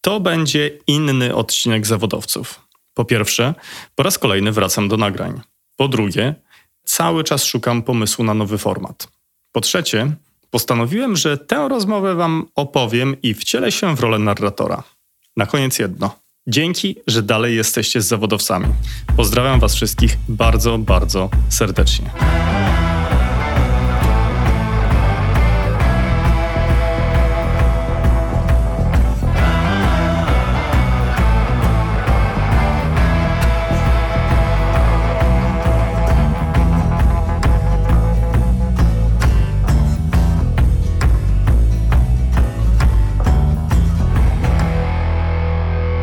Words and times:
To 0.00 0.20
będzie 0.20 0.78
inny 0.86 1.34
odcinek 1.34 1.86
zawodowców. 1.86 2.60
Po 2.94 3.04
pierwsze, 3.04 3.54
po 3.94 4.02
raz 4.02 4.18
kolejny 4.18 4.52
wracam 4.52 4.88
do 4.88 4.96
nagrań. 4.96 5.40
Po 5.76 5.88
drugie, 5.88 6.34
cały 6.84 7.24
czas 7.24 7.44
szukam 7.44 7.82
pomysłu 7.82 8.24
na 8.24 8.34
nowy 8.34 8.58
format. 8.58 9.08
Po 9.52 9.60
trzecie, 9.60 10.12
postanowiłem, 10.50 11.16
że 11.16 11.38
tę 11.38 11.68
rozmowę 11.68 12.14
Wam 12.14 12.46
opowiem 12.54 13.16
i 13.22 13.34
wcielę 13.34 13.72
się 13.72 13.96
w 13.96 14.00
rolę 14.00 14.18
narratora. 14.18 14.82
Na 15.36 15.46
koniec 15.46 15.78
jedno. 15.78 16.16
Dzięki, 16.46 16.96
że 17.06 17.22
dalej 17.22 17.56
jesteście 17.56 18.00
z 18.00 18.06
zawodowcami. 18.06 18.66
Pozdrawiam 19.16 19.60
Was 19.60 19.74
wszystkich 19.74 20.16
bardzo, 20.28 20.78
bardzo 20.78 21.30
serdecznie. 21.48 22.10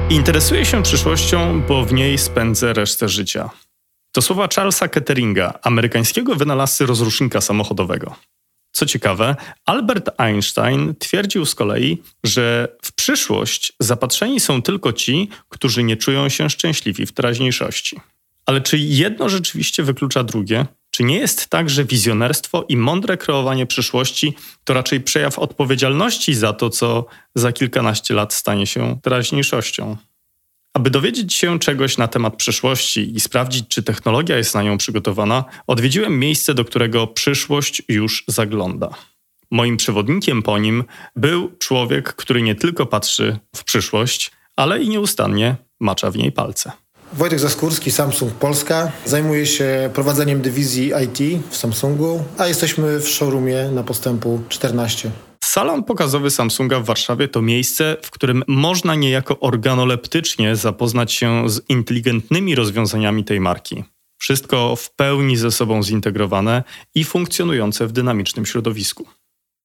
Interesuję 0.09 0.65
się 0.65 0.83
przyszłością, 0.83 1.61
bo 1.61 1.85
w 1.85 1.93
niej 1.93 2.17
spędzę 2.17 2.73
resztę 2.73 3.09
życia. 3.09 3.49
To 4.11 4.21
słowa 4.21 4.47
Charlesa 4.55 4.87
Ketteringa, 4.87 5.59
amerykańskiego 5.63 6.35
wynalazcy 6.35 6.85
rozrusznika 6.85 7.41
samochodowego. 7.41 8.15
Co 8.71 8.85
ciekawe, 8.85 9.35
Albert 9.65 10.09
Einstein 10.17 10.95
twierdził 10.99 11.45
z 11.45 11.55
kolei, 11.55 12.03
że 12.23 12.67
w 12.83 12.93
przyszłość 12.93 13.73
zapatrzeni 13.79 14.39
są 14.39 14.61
tylko 14.61 14.93
ci, 14.93 15.29
którzy 15.49 15.83
nie 15.83 15.97
czują 15.97 16.29
się 16.29 16.49
szczęśliwi 16.49 17.05
w 17.05 17.11
teraźniejszości. 17.11 17.99
Ale 18.45 18.61
czy 18.61 18.77
jedno 18.77 19.29
rzeczywiście 19.29 19.83
wyklucza 19.83 20.23
drugie? 20.23 20.65
Czy 20.97 21.03
nie 21.03 21.17
jest 21.17 21.49
tak, 21.49 21.69
że 21.69 21.85
wizjonerstwo 21.85 22.65
i 22.69 22.77
mądre 22.77 23.17
kreowanie 23.17 23.65
przyszłości 23.65 24.33
to 24.63 24.73
raczej 24.73 25.01
przejaw 25.01 25.39
odpowiedzialności 25.39 26.33
za 26.33 26.53
to, 26.53 26.69
co 26.69 27.05
za 27.35 27.51
kilkanaście 27.51 28.13
lat 28.13 28.33
stanie 28.33 28.67
się 28.67 28.99
teraźniejszością? 29.03 29.97
Aby 30.73 30.89
dowiedzieć 30.89 31.33
się 31.33 31.59
czegoś 31.59 31.97
na 31.97 32.07
temat 32.07 32.35
przyszłości 32.35 33.15
i 33.15 33.19
sprawdzić, 33.19 33.67
czy 33.67 33.83
technologia 33.83 34.37
jest 34.37 34.55
na 34.55 34.63
nią 34.63 34.77
przygotowana, 34.77 35.45
odwiedziłem 35.67 36.19
miejsce, 36.19 36.53
do 36.53 36.65
którego 36.65 37.07
przyszłość 37.07 37.81
już 37.89 38.23
zagląda. 38.27 38.89
Moim 39.51 39.77
przewodnikiem 39.77 40.43
po 40.43 40.57
nim 40.57 40.83
był 41.15 41.51
człowiek, 41.59 42.13
który 42.13 42.41
nie 42.41 42.55
tylko 42.55 42.85
patrzy 42.85 43.39
w 43.55 43.63
przyszłość, 43.63 44.31
ale 44.55 44.83
i 44.83 44.89
nieustannie 44.89 45.55
macza 45.79 46.11
w 46.11 46.17
niej 46.17 46.31
palce. 46.31 46.71
Wojtek 47.13 47.39
Zaskórski, 47.39 47.91
Samsung 47.91 48.33
Polska. 48.33 48.91
Zajmuję 49.05 49.45
się 49.45 49.89
prowadzeniem 49.93 50.41
dywizji 50.41 50.91
IT 51.03 51.41
w 51.49 51.57
Samsungu, 51.57 52.23
a 52.37 52.47
jesteśmy 52.47 52.99
w 52.99 53.09
showroomie 53.09 53.69
na 53.71 53.83
postępu 53.83 54.41
14. 54.49 55.11
Salon 55.43 55.83
pokazowy 55.83 56.31
Samsunga 56.31 56.79
w 56.79 56.85
Warszawie 56.85 57.27
to 57.27 57.41
miejsce, 57.41 57.97
w 58.01 58.11
którym 58.11 58.43
można 58.47 58.95
niejako 58.95 59.39
organoleptycznie 59.39 60.55
zapoznać 60.55 61.13
się 61.13 61.49
z 61.49 61.69
inteligentnymi 61.69 62.55
rozwiązaniami 62.55 63.23
tej 63.23 63.39
marki. 63.39 63.83
Wszystko 64.17 64.75
w 64.75 64.95
pełni 64.95 65.37
ze 65.37 65.51
sobą 65.51 65.83
zintegrowane 65.83 66.63
i 66.95 67.03
funkcjonujące 67.03 67.87
w 67.87 67.91
dynamicznym 67.91 68.45
środowisku. 68.45 69.07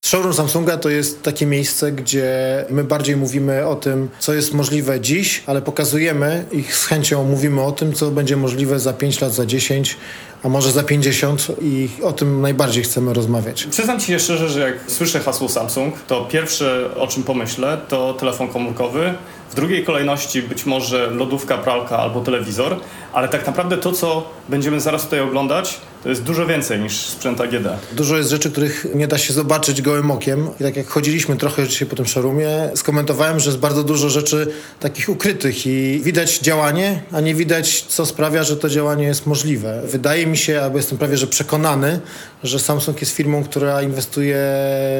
Showroom 0.04 0.34
Samsunga 0.34 0.76
to 0.76 0.88
jest 0.88 1.22
takie 1.22 1.46
miejsce, 1.46 1.92
gdzie 1.92 2.64
my 2.70 2.84
bardziej 2.84 3.16
mówimy 3.16 3.66
o 3.66 3.76
tym, 3.76 4.08
co 4.18 4.34
jest 4.34 4.54
możliwe 4.54 5.00
dziś, 5.00 5.42
ale 5.46 5.62
pokazujemy 5.62 6.44
i 6.52 6.62
z 6.62 6.84
chęcią 6.84 7.24
mówimy 7.24 7.62
o 7.62 7.72
tym, 7.72 7.92
co 7.92 8.10
będzie 8.10 8.36
możliwe 8.36 8.80
za 8.80 8.92
5 8.92 9.20
lat, 9.20 9.32
za 9.32 9.46
10, 9.46 9.96
a 10.42 10.48
może 10.48 10.72
za 10.72 10.82
50 10.82 11.46
i 11.60 11.88
o 12.02 12.12
tym 12.12 12.40
najbardziej 12.40 12.84
chcemy 12.84 13.14
rozmawiać. 13.14 13.66
Przyznam 13.70 14.00
Ci 14.00 14.20
szczerze, 14.20 14.48
że 14.48 14.60
jak 14.60 14.90
słyszę 14.90 15.20
hasło 15.20 15.48
Samsung, 15.48 15.94
to 16.06 16.24
pierwsze 16.24 16.94
o 16.96 17.06
czym 17.06 17.22
pomyślę 17.22 17.80
to 17.88 18.14
telefon 18.14 18.48
komórkowy, 18.48 19.14
w 19.52 19.54
drugiej 19.54 19.84
kolejności 19.84 20.42
być 20.42 20.66
może 20.66 21.06
lodówka, 21.06 21.58
pralka 21.58 21.98
albo 21.98 22.20
telewizor, 22.20 22.76
ale 23.12 23.28
tak 23.28 23.46
naprawdę 23.46 23.76
to, 23.76 23.92
co 23.92 24.30
będziemy 24.48 24.80
zaraz 24.80 25.02
tutaj 25.02 25.20
oglądać, 25.20 25.80
to 26.02 26.08
jest 26.08 26.22
dużo 26.22 26.46
więcej 26.46 26.80
niż 26.80 26.96
sprzęt 26.96 27.40
AGD. 27.40 27.66
Dużo 27.92 28.16
jest 28.16 28.30
rzeczy, 28.30 28.50
których 28.50 28.86
nie 28.94 29.08
da 29.08 29.18
się 29.18 29.32
zobaczyć 29.32 29.82
gołym 29.82 30.10
okiem. 30.10 30.48
I 30.60 30.62
tak 30.62 30.76
jak 30.76 30.86
chodziliśmy 30.86 31.36
trochę 31.36 31.68
dzisiaj 31.68 31.88
po 31.88 31.96
tym 31.96 32.06
showroomie, 32.06 32.70
skomentowałem, 32.74 33.40
że 33.40 33.50
jest 33.50 33.58
bardzo 33.60 33.84
dużo 33.84 34.10
rzeczy 34.10 34.52
takich 34.80 35.08
ukrytych 35.08 35.66
i 35.66 36.00
widać 36.04 36.38
działanie, 36.38 37.02
a 37.12 37.20
nie 37.20 37.34
widać, 37.34 37.82
co 37.82 38.06
sprawia, 38.06 38.42
że 38.42 38.56
to 38.56 38.68
działanie 38.68 39.04
jest 39.04 39.26
możliwe. 39.26 39.82
Wydaje 39.84 40.26
mi 40.26 40.36
się, 40.36 40.62
albo 40.62 40.76
jestem 40.76 40.98
prawie 40.98 41.16
że 41.16 41.26
przekonany, 41.26 42.00
że 42.42 42.58
Samsung 42.58 43.00
jest 43.00 43.12
firmą, 43.12 43.44
która 43.44 43.82
inwestuje 43.82 44.36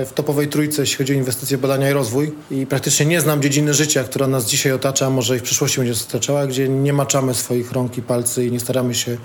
w 0.07 0.11
topowej 0.15 0.49
trójce, 0.49 0.83
jeśli 0.83 0.97
chodzi 0.97 1.13
o 1.13 1.17
inwestycje, 1.17 1.59
badania 1.59 1.91
i 1.91 1.93
rozwój. 1.93 2.33
I 2.51 2.67
praktycznie 2.67 3.07
nie 3.07 3.21
znam 3.21 3.43
dziedziny 3.43 3.75
życia, 3.75 4.05
która 4.05 4.27
nas 4.27 4.41
dzisiaj 4.44 4.72
otacza, 4.72 5.10
może 5.10 5.36
i 5.36 5.38
w 5.38 5.42
przyszłości 5.42 5.78
będzie 5.78 5.94
otaczała, 6.08 6.47
gdzie 6.47 6.69
nie 6.69 6.92
maczamy 6.92 7.34
swoich 7.34 7.72
rąk 7.72 7.98
i 7.98 8.03
palcy 8.03 8.47
i 8.47 8.53
nie 8.53 8.60
staramy 8.60 8.94
się 8.94 9.16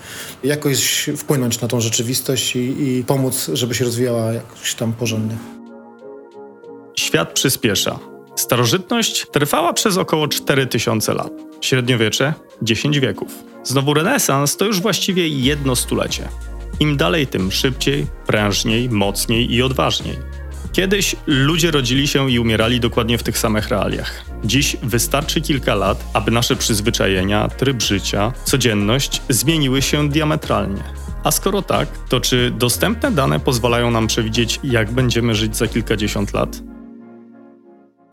jakoś 0.43 1.09
wpłynąć 1.17 1.61
na 1.61 1.67
tą 1.67 1.81
rzeczywistość 1.81 2.55
i, 2.55 2.59
i 2.59 3.03
pomóc, 3.03 3.49
żeby 3.53 3.75
się 3.75 3.85
rozwijała 3.85 4.33
jakoś 4.33 4.75
tam 4.75 4.93
porządnie. 4.93 5.37
Świat 6.95 7.33
przyspiesza. 7.33 7.99
Starożytność 8.35 9.27
trwała 9.31 9.73
przez 9.73 9.97
około 9.97 10.27
4000 10.27 11.13
lat. 11.13 11.31
Średniowiecze 11.61 12.33
10 12.61 12.99
wieków. 12.99 13.31
Znowu 13.63 13.93
renesans 13.93 14.57
to 14.57 14.65
już 14.65 14.81
właściwie 14.81 15.27
jedno 15.27 15.75
stulecie. 15.75 16.29
Im 16.79 16.97
dalej, 16.97 17.27
tym 17.27 17.51
szybciej, 17.51 18.07
prężniej, 18.27 18.89
mocniej 18.89 19.53
i 19.53 19.61
odważniej. 19.61 20.36
Kiedyś 20.77 21.15
ludzie 21.27 21.71
rodzili 21.71 22.07
się 22.07 22.31
i 22.31 22.39
umierali 22.39 22.79
dokładnie 22.79 23.17
w 23.17 23.23
tych 23.23 23.37
samych 23.37 23.69
realiach. 23.69 24.25
Dziś 24.43 24.77
wystarczy 24.83 25.41
kilka 25.41 25.75
lat, 25.75 26.05
aby 26.13 26.31
nasze 26.31 26.55
przyzwyczajenia, 26.55 27.47
tryb 27.47 27.81
życia, 27.81 28.33
codzienność 28.43 29.21
zmieniły 29.29 29.81
się 29.81 30.09
diametralnie. 30.09 30.83
A 31.23 31.31
skoro 31.31 31.61
tak, 31.61 31.89
to 32.09 32.21
czy 32.21 32.51
dostępne 32.51 33.11
dane 33.11 33.39
pozwalają 33.39 33.91
nam 33.91 34.07
przewidzieć, 34.07 34.59
jak 34.63 34.91
będziemy 34.91 35.35
żyć 35.35 35.57
za 35.57 35.67
kilkadziesiąt 35.67 36.33
lat? 36.33 36.61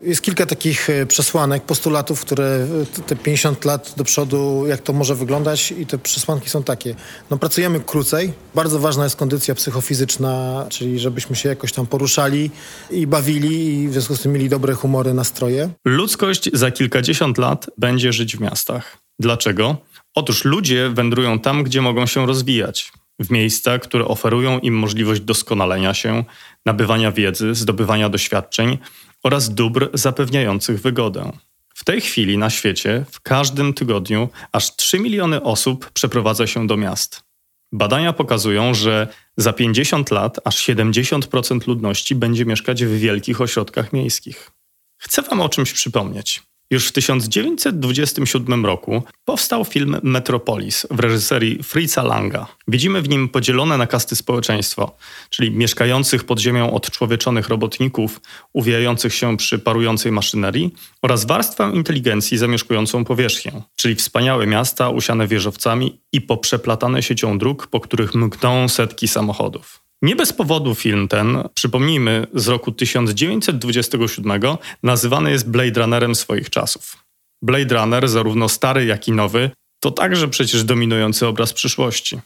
Jest 0.05 0.21
kilka 0.21 0.45
takich 0.45 0.89
e, 0.89 1.05
przesłanek, 1.05 1.63
postulatów, 1.63 2.21
które 2.21 2.67
e, 2.99 3.01
te 3.01 3.15
50 3.15 3.65
lat 3.65 3.93
do 3.97 4.03
przodu, 4.03 4.63
jak 4.67 4.81
to 4.81 4.93
może 4.93 5.15
wyglądać 5.15 5.71
i 5.71 5.85
te 5.85 5.97
przesłanki 5.97 6.49
są 6.49 6.63
takie. 6.63 6.95
No 7.29 7.37
pracujemy 7.37 7.79
krócej, 7.79 8.33
bardzo 8.55 8.79
ważna 8.79 9.03
jest 9.03 9.15
kondycja 9.15 9.55
psychofizyczna, 9.55 10.65
czyli 10.69 10.99
żebyśmy 10.99 11.35
się 11.35 11.49
jakoś 11.49 11.73
tam 11.73 11.87
poruszali 11.87 12.51
i 12.91 13.07
bawili 13.07 13.83
i 13.83 13.87
w 13.87 13.91
związku 13.91 14.15
z 14.15 14.21
tym 14.21 14.33
mieli 14.33 14.49
dobre 14.49 14.73
humory, 14.73 15.13
nastroje. 15.13 15.69
Ludzkość 15.85 16.49
za 16.53 16.71
kilkadziesiąt 16.71 17.37
lat 17.37 17.65
będzie 17.77 18.13
żyć 18.13 18.37
w 18.37 18.39
miastach. 18.39 18.97
Dlaczego? 19.19 19.77
Otóż 20.15 20.45
ludzie 20.45 20.89
wędrują 20.89 21.39
tam, 21.39 21.63
gdzie 21.63 21.81
mogą 21.81 22.05
się 22.05 22.25
rozwijać. 22.25 22.91
W 23.19 23.31
miejsca, 23.31 23.79
które 23.79 24.05
oferują 24.05 24.59
im 24.59 24.73
możliwość 24.77 25.21
doskonalenia 25.21 25.93
się, 25.93 26.23
nabywania 26.65 27.11
wiedzy, 27.11 27.55
zdobywania 27.55 28.09
doświadczeń 28.09 28.77
oraz 29.23 29.53
dóbr 29.53 29.89
zapewniających 29.93 30.81
wygodę. 30.81 31.31
W 31.75 31.83
tej 31.83 32.01
chwili 32.01 32.37
na 32.37 32.49
świecie 32.49 33.05
w 33.11 33.21
każdym 33.21 33.73
tygodniu 33.73 34.29
aż 34.51 34.75
3 34.75 34.99
miliony 34.99 35.43
osób 35.43 35.91
przeprowadza 35.91 36.47
się 36.47 36.67
do 36.67 36.77
miast. 36.77 37.23
Badania 37.71 38.13
pokazują, 38.13 38.73
że 38.73 39.07
za 39.37 39.53
50 39.53 40.11
lat 40.11 40.39
aż 40.43 40.67
70% 40.67 41.67
ludności 41.67 42.15
będzie 42.15 42.45
mieszkać 42.45 42.85
w 42.85 42.99
wielkich 42.99 43.41
ośrodkach 43.41 43.93
miejskich. 43.93 44.51
Chcę 44.97 45.21
Wam 45.21 45.41
o 45.41 45.49
czymś 45.49 45.73
przypomnieć. 45.73 46.43
Już 46.71 46.87
w 46.87 46.91
1927 46.91 48.65
roku 48.65 49.03
powstał 49.25 49.65
film 49.65 49.97
Metropolis 50.03 50.87
w 50.91 50.99
reżyserii 50.99 51.63
Fritza 51.63 52.03
Langa. 52.03 52.47
Widzimy 52.67 53.01
w 53.01 53.09
nim 53.09 53.29
podzielone 53.29 53.77
na 53.77 53.87
kasty 53.87 54.15
społeczeństwo, 54.15 54.97
czyli 55.29 55.51
mieszkających 55.51 56.23
pod 56.23 56.39
ziemią 56.39 56.73
odczłowieczonych 56.73 57.49
robotników, 57.49 58.21
uwijających 58.53 59.13
się 59.13 59.37
przy 59.37 59.59
parującej 59.59 60.11
maszynerii 60.11 60.73
oraz 61.01 61.25
warstwę 61.25 61.71
inteligencji 61.73 62.37
zamieszkującą 62.37 63.05
powierzchnię, 63.05 63.61
czyli 63.75 63.95
wspaniałe 63.95 64.47
miasta 64.47 64.89
usiane 64.89 65.27
wieżowcami 65.27 65.99
i 66.11 66.21
poprzeplatane 66.21 67.03
siecią 67.03 67.37
dróg, 67.37 67.67
po 67.67 67.79
których 67.79 68.15
mkną 68.15 68.69
setki 68.69 69.07
samochodów. 69.07 69.84
Nie 70.01 70.15
bez 70.15 70.33
powodu 70.33 70.75
film 70.75 71.07
ten, 71.07 71.43
przypomnijmy, 71.53 72.27
z 72.33 72.47
roku 72.47 72.71
1927 72.71 74.41
nazywany 74.83 75.31
jest 75.31 75.49
Blade 75.49 75.81
Runnerem 75.81 76.15
swoich 76.15 76.49
czasów. 76.49 77.05
Blade 77.41 77.75
Runner, 77.75 78.07
zarówno 78.07 78.49
stary, 78.49 78.85
jak 78.85 79.07
i 79.07 79.11
nowy, 79.11 79.51
to 79.79 79.91
także 79.91 80.27
przecież 80.27 80.63
dominujący 80.63 81.27
obraz 81.27 81.53
przyszłości. 81.53 82.19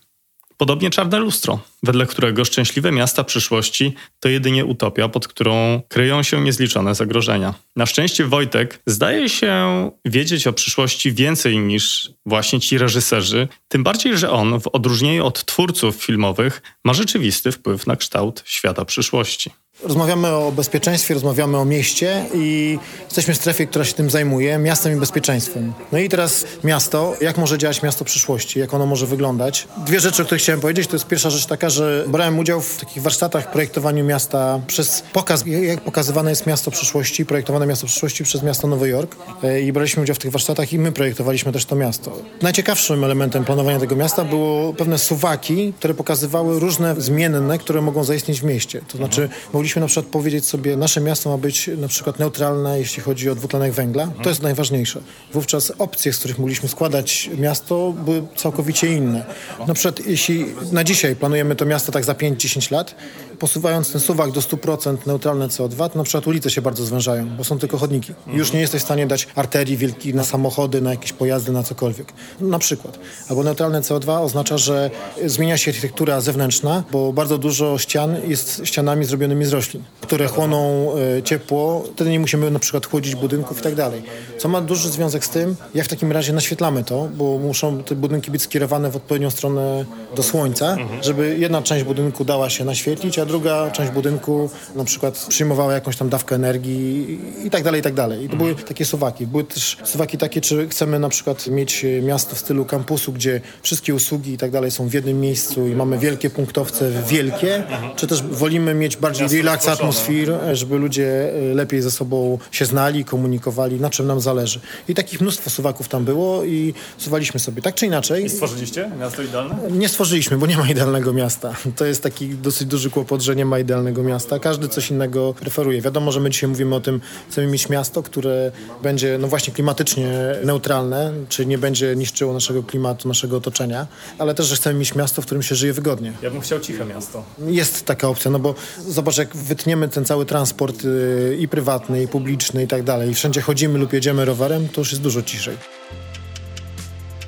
Podobnie 0.60 0.90
czarne 0.90 1.20
lustro, 1.20 1.60
wedle 1.84 2.06
którego 2.06 2.46
szczęśliwe 2.46 2.92
miasta 2.92 3.24
przyszłości 3.24 3.94
to 4.20 4.30
jedynie 4.30 4.66
utopia, 4.66 5.10
pod 5.10 5.28
którą 5.28 5.82
kryją 5.88 6.24
się 6.24 6.42
niezliczone 6.42 6.96
zagrożenia. 6.96 7.54
Na 7.76 7.86
szczęście 7.86 8.26
Wojtek 8.26 8.80
zdaje 8.86 9.30
się 9.30 9.92
wiedzieć 10.06 10.48
o 10.48 10.54
przyszłości 10.54 11.12
więcej 11.12 11.58
niż 11.58 12.12
właśnie 12.26 12.60
ci 12.60 12.78
reżyserzy, 12.78 13.48
tym 13.68 13.84
bardziej, 13.84 14.18
że 14.18 14.32
on, 14.32 14.60
w 14.60 14.68
odróżnieniu 14.68 15.26
od 15.26 15.46
twórców 15.46 15.96
filmowych, 15.96 16.62
ma 16.86 16.94
rzeczywisty 16.94 17.52
wpływ 17.52 17.88
na 17.88 17.96
kształt 17.96 18.44
świata 18.46 18.86
przyszłości. 18.86 19.52
Rozmawiamy 19.84 20.28
o 20.28 20.52
bezpieczeństwie, 20.52 21.14
rozmawiamy 21.14 21.58
o 21.58 21.66
mieście 21.66 22.26
i 22.34 22.80
jesteśmy 23.06 23.34
w 23.34 23.38
strefie, 23.38 23.68
która 23.68 23.86
się 23.86 23.94
tym 23.94 24.10
zajmuje, 24.10 24.58
miastem 24.58 24.98
i 24.98 25.00
bezpieczeństwem. 25.00 25.74
No 25.92 25.98
i 26.00 26.10
teraz 26.10 26.46
miasto, 26.64 27.16
jak 27.22 27.38
może 27.38 27.58
działać 27.58 27.84
miasto 27.84 28.06
przyszłości, 28.06 28.60
jak 28.60 28.74
ono 28.74 28.86
może 28.86 29.06
wyglądać. 29.06 29.68
Dwie 29.86 30.00
rzeczy, 30.00 30.22
o 30.22 30.26
których 30.26 30.42
chciałem 30.42 30.62
powiedzieć, 30.62 30.88
to 30.88 30.96
jest 30.96 31.08
pierwsza 31.08 31.30
rzecz 31.30 31.46
taka, 31.46 31.70
że 31.70 32.06
brałem 32.08 32.40
udział 32.40 32.62
w 32.62 32.78
takich 32.78 33.04
warsztatach 33.04 33.52
projektowaniu 33.52 34.06
miasta 34.06 34.60
przez 34.68 35.04
pokaz, 35.14 35.44
jak 35.46 35.82
pokazywane 35.82 36.30
jest 36.30 36.48
miasto 36.48 36.72
przyszłości, 36.72 37.26
projektowane 37.26 37.68
miasto 37.68 37.88
przyszłości 37.88 38.24
przez 38.24 38.44
miasto 38.44 38.68
Nowy 38.68 38.90
Jork 38.90 39.16
e, 39.44 39.62
i 39.62 39.74
braliśmy 39.74 40.04
udział 40.04 40.16
w 40.16 40.20
tych 40.20 40.32
warsztatach 40.32 40.74
i 40.74 40.80
my 40.80 40.92
projektowaliśmy 40.92 41.52
też 41.52 41.66
to 41.66 41.76
miasto. 41.76 42.18
Najciekawszym 42.42 43.04
elementem 43.04 43.46
planowania 43.46 43.80
tego 43.80 43.96
miasta 43.96 44.26
było 44.26 44.74
pewne 44.74 44.98
suwaki, 44.98 45.74
które 45.74 45.94
pokazywały 45.94 46.60
różne 46.60 46.96
zmienne, 46.98 47.58
które 47.58 47.82
mogą 47.82 48.04
zaistnieć 48.04 48.42
w 48.42 48.44
mieście. 48.44 48.82
To 48.88 48.98
znaczy, 48.98 49.30
mogli 49.54 49.69
mogliśmy 49.70 49.82
na 49.82 49.88
przykład 49.88 50.06
powiedzieć 50.06 50.46
sobie, 50.46 50.78
nasze 50.78 51.02
miasto 51.02 51.30
ma 51.30 51.38
być 51.38 51.70
na 51.78 51.88
przykład 51.88 52.20
neutralne, 52.20 52.80
jeśli 52.80 53.04
chodzi 53.04 53.30
o 53.30 53.36
dwutlenek 53.36 53.74
węgla. 53.74 54.08
To 54.24 54.30
jest 54.30 54.42
najważniejsze. 54.42 55.02
Wówczas 55.34 55.72
opcje, 55.78 56.14
z 56.14 56.20
których 56.20 56.40
mogliśmy 56.40 56.70
składać 56.70 57.30
miasto, 57.38 57.94
były 58.06 58.24
całkowicie 58.36 58.88
inne. 58.88 59.26
Na 59.68 59.74
przykład 59.74 60.06
jeśli 60.06 60.46
na 60.72 60.84
dzisiaj 60.84 61.16
planujemy 61.16 61.56
to 61.56 61.66
miasto 61.66 61.92
tak 61.92 62.06
za 62.06 62.14
5-10 62.14 62.72
lat, 62.72 62.96
posuwając 63.40 63.92
ten 63.92 64.02
suwak 64.02 64.32
do 64.32 64.42
100% 64.42 64.98
neutralne 65.06 65.48
CO2, 65.48 65.90
to 65.90 65.98
na 65.98 66.04
przykład 66.04 66.28
ulice 66.28 66.50
się 66.50 66.62
bardzo 66.62 66.86
zwężają, 66.86 67.30
bo 67.38 67.44
są 67.44 67.60
tylko 67.60 67.78
chodniki. 67.78 68.14
Już 68.28 68.54
nie 68.54 68.60
jesteś 68.60 68.82
w 68.82 68.86
stanie 68.86 69.08
dać 69.08 69.28
arterii 69.36 69.78
wielkich 69.78 70.16
na 70.16 70.24
samochody, 70.24 70.82
na 70.82 70.92
jakieś 70.92 71.14
pojazdy, 71.14 71.52
na 71.52 71.64
cokolwiek. 71.64 72.14
Na 72.42 72.60
przykład. 72.60 73.00
Albo 73.30 73.44
neutralne 73.44 73.82
CO2 73.82 74.22
oznacza, 74.22 74.58
że 74.58 74.92
zmienia 75.26 75.58
się 75.58 75.72
architektura 75.72 76.22
zewnętrzna, 76.22 76.84
bo 76.92 77.14
bardzo 77.14 77.38
dużo 77.38 77.78
ścian 77.78 78.16
jest 78.28 78.62
ścianami 78.64 79.06
zrobionymi 79.06 79.46
z 79.46 79.54
roślin, 79.54 79.84
które 80.02 80.28
chłoną 80.28 80.92
e, 81.18 81.24
ciepło. 81.24 81.84
Wtedy 81.94 82.10
nie 82.10 82.20
musimy 82.20 82.52
na 82.52 82.60
przykład 82.60 82.86
chłodzić 82.86 83.16
budynków 83.16 83.60
i 83.60 83.64
tak 83.64 83.76
dalej. 83.76 84.04
Co 84.38 84.50
ma 84.50 84.62
duży 84.62 84.90
związek 84.90 85.26
z 85.26 85.30
tym, 85.30 85.56
jak 85.76 85.86
w 85.86 85.90
takim 85.90 86.12
razie 86.12 86.34
naświetlamy 86.34 86.84
to, 86.84 87.10
bo 87.18 87.38
muszą 87.38 87.84
te 87.84 87.96
budynki 87.96 88.32
być 88.32 88.42
skierowane 88.42 88.92
w 88.92 88.96
odpowiednią 88.96 89.30
stronę 89.30 89.86
do 90.16 90.24
słońca, 90.24 90.78
żeby 91.02 91.38
jedna 91.40 91.62
część 91.62 91.86
budynku 91.86 92.26
dała 92.26 92.50
się 92.50 92.66
naświetlić, 92.66 93.20
a 93.20 93.26
druga 93.30 93.72
część 93.72 93.92
budynku 93.92 94.50
na 94.76 94.84
przykład 94.84 95.26
przyjmowała 95.30 95.74
jakąś 95.74 95.98
tam 95.98 96.10
dawkę 96.10 96.36
energii 96.36 97.20
i 97.46 97.50
tak 97.50 97.64
dalej, 97.64 97.80
i 97.80 97.84
tak 97.84 97.94
dalej. 97.94 98.26
I 98.26 98.30
to 98.30 98.36
były 98.36 98.56
takie 98.56 98.86
suwaki. 98.86 99.28
Były 99.28 99.44
też 99.44 99.78
suwaki 99.84 100.18
takie, 100.18 100.42
czy 100.42 100.68
chcemy 100.70 101.00
na 101.00 101.10
przykład 101.10 101.48
mieć 101.48 101.86
miasto 102.02 102.36
w 102.36 102.40
stylu 102.40 102.66
kampusu, 102.66 103.14
gdzie 103.14 103.42
wszystkie 103.62 103.96
usługi 103.96 104.34
i 104.34 104.38
tak 104.38 104.52
dalej 104.52 104.72
są 104.72 104.88
w 104.88 104.94
jednym 104.94 105.20
miejscu 105.20 105.68
i 105.68 105.76
mamy 105.76 105.98
wielkie 105.98 106.30
punktowce, 106.30 106.92
wielkie, 107.08 107.64
czy 107.96 108.08
też 108.08 108.22
wolimy 108.24 108.74
mieć 108.74 108.98
bardziej 108.98 109.28
relaks 109.28 109.68
atmosfer, 109.68 110.40
żeby 110.54 110.78
ludzie 110.78 111.34
e, 111.52 111.54
lepiej 111.54 111.82
ze 111.82 111.92
sobą 111.92 112.38
się 112.52 112.66
znali, 112.66 113.06
komunikowali, 113.06 113.80
na 113.80 113.90
czym 113.90 114.08
nam 114.08 114.20
zależy. 114.22 114.60
I 114.88 114.96
takich 114.96 115.22
mnóstwo 115.22 115.50
suwaków 115.50 115.88
tam 115.88 116.06
było 116.06 116.44
i 116.44 116.74
suwaliśmy 116.98 117.40
sobie 117.40 117.62
tak 117.62 117.76
czy 117.76 117.86
inaczej. 117.86 118.26
I 118.26 118.30
stworzyliście 118.30 118.92
miasto 119.00 119.22
idealne? 119.22 119.56
Nie 119.72 119.90
stworzyliśmy, 119.90 120.38
bo 120.38 120.46
nie 120.46 120.58
ma 120.58 120.70
idealnego 120.70 121.14
miasta. 121.14 121.54
To 121.76 121.86
jest 121.86 122.04
taki 122.04 122.30
dosyć 122.30 122.68
duży 122.68 122.90
kłopot 122.90 123.19
że 123.22 123.36
nie 123.36 123.46
ma 123.46 123.60
idealnego 123.60 124.04
miasta. 124.04 124.40
Każdy 124.40 124.68
coś 124.68 124.92
innego 124.92 125.34
preferuje. 125.34 125.82
Wiadomo, 125.82 126.12
że 126.12 126.20
my 126.20 126.30
dzisiaj 126.30 126.50
mówimy 126.50 126.76
o 126.76 126.80
tym, 126.80 127.02
chcemy 127.30 127.48
mieć 127.48 127.70
miasto, 127.70 128.04
które 128.04 128.52
będzie 128.84 129.18
no 129.18 129.28
właśnie 129.28 129.54
klimatycznie 129.54 130.10
neutralne, 130.44 131.14
czyli 131.30 131.48
nie 131.48 131.58
będzie 131.58 131.96
niszczyło 131.96 132.34
naszego 132.34 132.64
klimatu, 132.64 133.08
naszego 133.08 133.38
otoczenia, 133.38 133.88
ale 134.18 134.36
też, 134.36 134.46
że 134.46 134.56
chcemy 134.56 134.80
mieć 134.80 134.96
miasto, 134.96 135.22
w 135.22 135.26
którym 135.26 135.44
się 135.44 135.56
żyje 135.56 135.74
wygodnie. 135.74 136.14
Ja 136.22 136.32
bym 136.32 136.42
chciał 136.42 136.60
ciche 136.60 136.86
miasto. 136.86 137.24
Jest 137.48 137.86
taka 137.86 138.08
opcja, 138.08 138.32
no 138.32 138.40
bo 138.40 138.56
zobacz, 138.88 139.18
jak 139.18 139.36
wytniemy 139.36 139.90
ten 139.90 140.06
cały 140.06 140.26
transport 140.26 140.86
y, 140.86 141.38
i 141.40 141.48
prywatny, 141.48 142.04
i 142.04 142.08
publiczny 142.08 142.64
i 142.64 142.68
tak 142.68 142.84
dalej, 142.84 143.10
i 143.10 143.14
wszędzie 143.14 143.42
chodzimy 143.42 143.80
lub 143.80 143.94
jedziemy 143.94 144.26
rowerem, 144.26 144.70
to 144.70 144.82
już 144.82 144.92
jest 144.92 145.02
dużo 145.02 145.22
ciszej. 145.22 145.58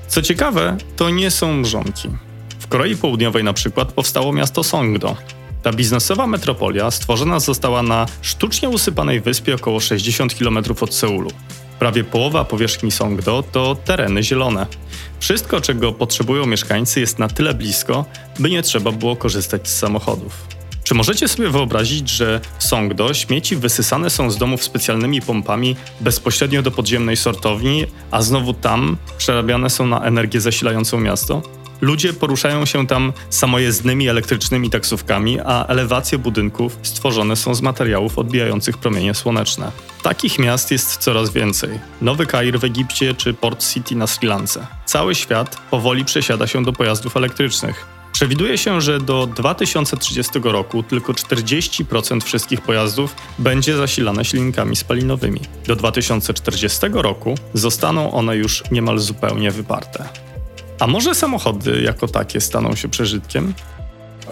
Co 0.08 0.22
ciekawe, 0.22 0.78
to 0.96 1.10
nie 1.10 1.32
są 1.32 1.54
mrzonki. 1.54 2.10
W 2.60 2.68
Korei 2.68 2.96
Południowej 2.96 3.44
na 3.44 3.54
przykład 3.54 3.92
powstało 3.94 4.34
miasto 4.34 4.64
Songdo, 4.64 5.18
ta 5.63 5.72
biznesowa 5.72 6.28
metropolia 6.28 6.92
stworzona 6.92 7.40
została 7.40 7.84
na 7.84 8.06
sztucznie 8.22 8.69
usypanej 8.69 9.22
wyspie 9.22 9.56
około 9.56 9.80
60 9.80 10.36
km 10.36 10.58
od 10.81 10.94
Seulu. 10.94 11.31
Prawie 11.80 12.04
połowa 12.04 12.46
powierzchni 12.46 12.92
Songdo 12.92 13.44
to 13.52 13.75
tereny 13.86 14.24
zielone. 14.24 14.68
Wszystko, 15.19 15.62
czego 15.62 15.94
potrzebują 15.94 16.46
mieszkańcy, 16.46 17.00
jest 17.00 17.19
na 17.19 17.28
tyle 17.28 17.54
blisko, 17.54 18.06
by 18.40 18.50
nie 18.50 18.62
trzeba 18.62 18.92
było 18.92 19.16
korzystać 19.16 19.68
z 19.68 19.78
samochodów. 19.78 20.48
Czy 20.84 20.94
możecie 20.94 21.28
sobie 21.28 21.50
wyobrazić, 21.50 22.10
że 22.10 22.42
w 22.60 22.64
Songdo 22.64 23.14
śmieci 23.14 23.56
wysysane 23.56 24.10
są 24.10 24.31
z 24.31 24.38
domów 24.38 24.64
specjalnymi 24.64 25.22
pompami 25.22 25.75
bezpośrednio 26.02 26.62
do 26.62 26.72
podziemnej 26.72 27.18
sortowni, 27.18 27.86
a 28.12 28.22
znowu 28.22 28.54
tam 28.54 28.98
przerabiane 29.18 29.69
są 29.69 29.88
na 29.88 30.02
energię 30.02 30.42
zasilającą 30.42 31.00
miasto? 31.00 31.42
Ludzie 31.81 32.13
poruszają 32.13 32.66
się 32.66 32.88
tam 32.88 33.13
samojezdnymi 33.30 34.10
elektrycznymi 34.10 34.69
taksówkami, 34.69 35.39
a 35.45 35.66
elewacje 35.66 36.18
budynków 36.18 36.78
stworzone 36.83 37.36
są 37.36 37.56
z 37.56 37.62
materiałów 37.62 38.18
odbijających 38.18 38.78
promienie 38.78 39.13
słoneczne. 39.13 39.72
Takich 40.04 40.39
miast 40.39 40.72
jest 40.72 40.98
coraz 40.98 41.30
więcej. 41.30 41.80
Nowy 42.01 42.25
Kair 42.25 42.60
w 42.60 42.63
Egipcie 42.63 43.13
czy 43.13 43.33
Port 43.33 43.68
City 43.74 43.95
na 43.95 44.07
Sri 44.07 44.28
Lance. 44.28 44.68
Cały 44.86 45.16
świat 45.16 45.57
powoli 45.72 46.06
przesiada 46.06 46.48
się 46.48 46.63
do 46.63 46.74
pojazdów 46.74 47.18
elektrycznych. 47.18 47.86
Przewiduje 48.12 48.57
się, 48.57 48.81
że 48.81 49.00
do 49.00 49.28
2030 49.28 50.31
roku 50.44 50.83
tylko 50.83 51.13
40% 51.13 52.22
wszystkich 52.24 52.62
pojazdów 52.62 53.16
będzie 53.39 53.75
zasilane 53.75 54.25
silnikami 54.25 54.75
spalinowymi. 54.75 55.42
Do 55.68 55.75
2040 55.75 56.80
roku 56.94 57.36
zostaną 57.54 58.12
one 58.12 58.36
już 58.36 58.63
niemal 58.72 59.00
zupełnie 59.00 59.51
wyparte. 59.51 60.31
A 60.81 60.88
może 60.88 61.16
samochody 61.16 61.81
jako 61.81 62.07
takie 62.07 62.42
staną 62.42 62.75
się 62.75 62.89
przeżytkiem? 62.89 63.54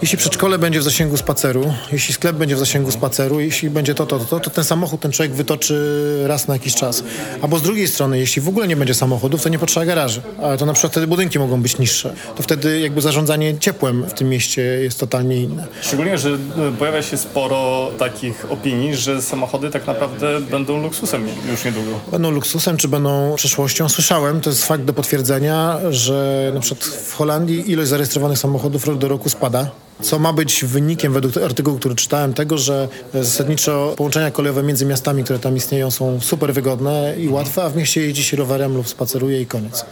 Jeśli 0.02 0.18
przedszkole 0.18 0.58
będzie 0.58 0.80
w 0.80 0.82
zasięgu 0.82 1.16
spaceru, 1.16 1.74
jeśli 1.92 2.14
sklep 2.14 2.36
będzie 2.36 2.56
w 2.56 2.58
zasięgu 2.58 2.90
spaceru, 2.90 3.40
jeśli 3.40 3.70
będzie 3.70 3.94
to, 3.94 4.06
to, 4.06 4.18
to, 4.18 4.40
to 4.40 4.50
ten 4.50 4.64
samochód 4.64 5.00
ten 5.00 5.12
człowiek 5.12 5.32
wytoczy 5.32 6.24
raz 6.26 6.48
na 6.48 6.54
jakiś 6.54 6.74
czas. 6.74 7.04
Albo 7.42 7.58
z 7.58 7.62
drugiej 7.62 7.88
strony, 7.88 8.18
jeśli 8.18 8.42
w 8.42 8.48
ogóle 8.48 8.68
nie 8.68 8.76
będzie 8.76 8.94
samochodów, 8.94 9.42
to 9.42 9.48
nie 9.48 9.58
potrzeba 9.58 9.86
garaży. 9.86 10.22
Ale 10.42 10.58
to 10.58 10.66
na 10.66 10.72
przykład 10.72 10.92
wtedy 10.92 11.06
budynki 11.06 11.38
mogą 11.38 11.62
być 11.62 11.78
niższe. 11.78 12.14
To 12.36 12.42
wtedy 12.42 12.80
jakby 12.80 13.00
zarządzanie 13.00 13.58
ciepłem 13.58 14.06
w 14.06 14.14
tym 14.14 14.28
mieście 14.28 14.62
jest 14.62 15.00
totalnie 15.00 15.42
inne. 15.42 15.66
Szczególnie, 15.82 16.18
że 16.18 16.30
e, 16.30 16.72
pojawia 16.78 17.02
się 17.02 17.16
sporo 17.16 17.90
takich 17.98 18.52
opinii, 18.52 18.96
że 18.96 19.22
samochody 19.22 19.70
tak 19.70 19.86
naprawdę 19.86 20.40
będą 20.40 20.82
luksusem 20.82 21.28
już 21.50 21.64
niedługo. 21.64 22.00
Będą 22.10 22.30
luksusem, 22.30 22.76
czy 22.76 22.88
będą 22.88 23.34
przyszłością. 23.36 23.88
Słyszałem, 23.88 24.40
to 24.40 24.50
jest 24.50 24.64
fakt 24.64 24.84
do 24.84 24.92
potwierdzenia, 24.92 25.78
że 25.90 26.50
na 26.54 26.60
przykład 26.60 26.84
w 26.84 27.14
Holandii 27.14 27.70
ilość 27.70 27.88
zarejestrowanych 27.90 28.38
samochodów 28.38 28.86
rok 28.86 28.98
do 28.98 29.08
roku 29.08 29.28
spada 29.28 29.70
co 30.02 30.18
ma 30.18 30.32
być 30.32 30.64
wynikiem 30.64 31.12
według 31.12 31.36
artykułu, 31.36 31.78
który 31.78 31.94
czytałem, 31.94 32.34
tego, 32.34 32.58
że 32.58 32.88
zasadniczo 33.14 33.94
połączenia 33.96 34.30
kolejowe 34.30 34.62
między 34.62 34.86
miastami, 34.86 35.24
które 35.24 35.38
tam 35.38 35.56
istnieją 35.56 35.90
są 35.90 36.20
super 36.20 36.54
wygodne 36.54 37.14
i 37.18 37.28
łatwe, 37.28 37.64
a 37.64 37.70
w 37.70 37.76
mieście 37.76 38.00
jeździ 38.00 38.24
się 38.24 38.36
rowerem 38.36 38.76
lub 38.76 38.88
spaceruje 38.88 39.40
i 39.40 39.46
koniec. 39.46 39.84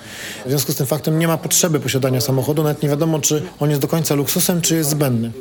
W 0.46 0.48
związku 0.48 0.72
z 0.72 0.76
tym 0.76 0.86
faktem 0.86 1.18
nie 1.18 1.28
ma 1.28 1.38
potrzeby 1.38 1.80
posiadania 1.80 2.20
samochodu, 2.20 2.62
nawet 2.62 2.82
nie 2.82 2.88
wiadomo, 2.88 3.18
czy 3.18 3.42
on 3.60 3.70
jest 3.70 3.82
do 3.82 3.88
końca 3.88 4.14
luksusem, 4.14 4.60
czy 4.60 4.74
jest 4.74 4.90
zbędny. 4.90 5.32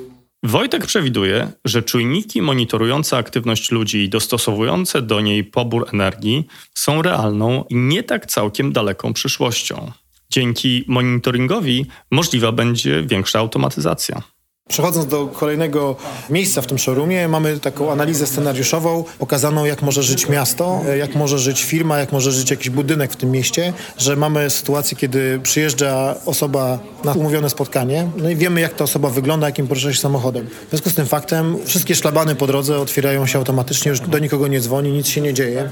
Wojtek 0.44 0.86
przewiduje, 0.86 1.52
że 1.66 1.84
czujniki 1.84 2.42
monitorujące 2.42 3.18
aktywność 3.18 3.72
ludzi 3.72 3.98
i 3.98 4.10
dostosowujące 4.10 5.02
do 5.02 5.22
niej 5.22 5.44
pobór 5.44 5.88
energii 5.94 6.48
są 6.74 7.02
realną 7.02 7.64
i 7.70 7.76
nie 7.76 8.04
tak 8.04 8.26
całkiem 8.26 8.74
daleką 8.74 9.14
przyszłością. 9.14 9.92
Dzięki 10.30 10.86
monitoringowi 10.88 11.86
możliwa 12.12 12.52
będzie 12.52 13.04
większa 13.04 13.40
automatyzacja. 13.40 14.37
Przechodząc 14.68 15.06
do 15.06 15.28
kolejnego 15.28 15.96
miejsca 16.30 16.62
w 16.62 16.68
tym 16.68 16.78
showroomie, 16.78 17.28
mamy 17.28 17.60
taką 17.60 17.92
analizę 17.92 18.28
scenariuszową 18.28 19.04
pokazaną, 19.20 19.66
jak 19.66 19.82
może 19.82 20.04
żyć 20.04 20.30
miasto, 20.30 20.82
jak 21.00 21.16
może 21.16 21.40
żyć 21.40 21.64
firma, 21.64 22.00
jak 22.00 22.12
może 22.12 22.32
żyć 22.32 22.52
jakiś 22.52 22.70
budynek 22.70 23.14
w 23.14 23.16
tym 23.16 23.32
mieście, 23.32 23.74
że 23.98 24.16
mamy 24.16 24.50
sytuację, 24.50 24.98
kiedy 24.98 25.40
przyjeżdża 25.44 26.16
osoba 26.26 26.80
na 27.04 27.14
umówione 27.14 27.50
spotkanie, 27.50 28.08
no 28.18 28.30
i 28.30 28.36
wiemy, 28.36 28.62
jak 28.62 28.74
ta 28.74 28.84
osoba 28.84 29.10
wygląda, 29.10 29.48
jakim 29.48 29.68
porusza 29.68 29.94
się 29.94 30.00
samochodem. 30.00 30.48
W 30.68 30.70
związku 30.70 30.90
z 30.90 30.94
tym 30.96 31.06
faktem 31.06 31.58
wszystkie 31.66 31.96
szlabany 31.96 32.36
po 32.36 32.48
drodze 32.48 32.80
otwierają 32.80 33.26
się 33.26 33.40
automatycznie, 33.40 33.90
już 33.90 34.00
do 34.00 34.20
nikogo 34.20 34.48
nie 34.48 34.60
dzwoni, 34.60 34.92
nic 34.92 35.08
się 35.08 35.22
nie 35.22 35.34
dzieje. 35.34 35.70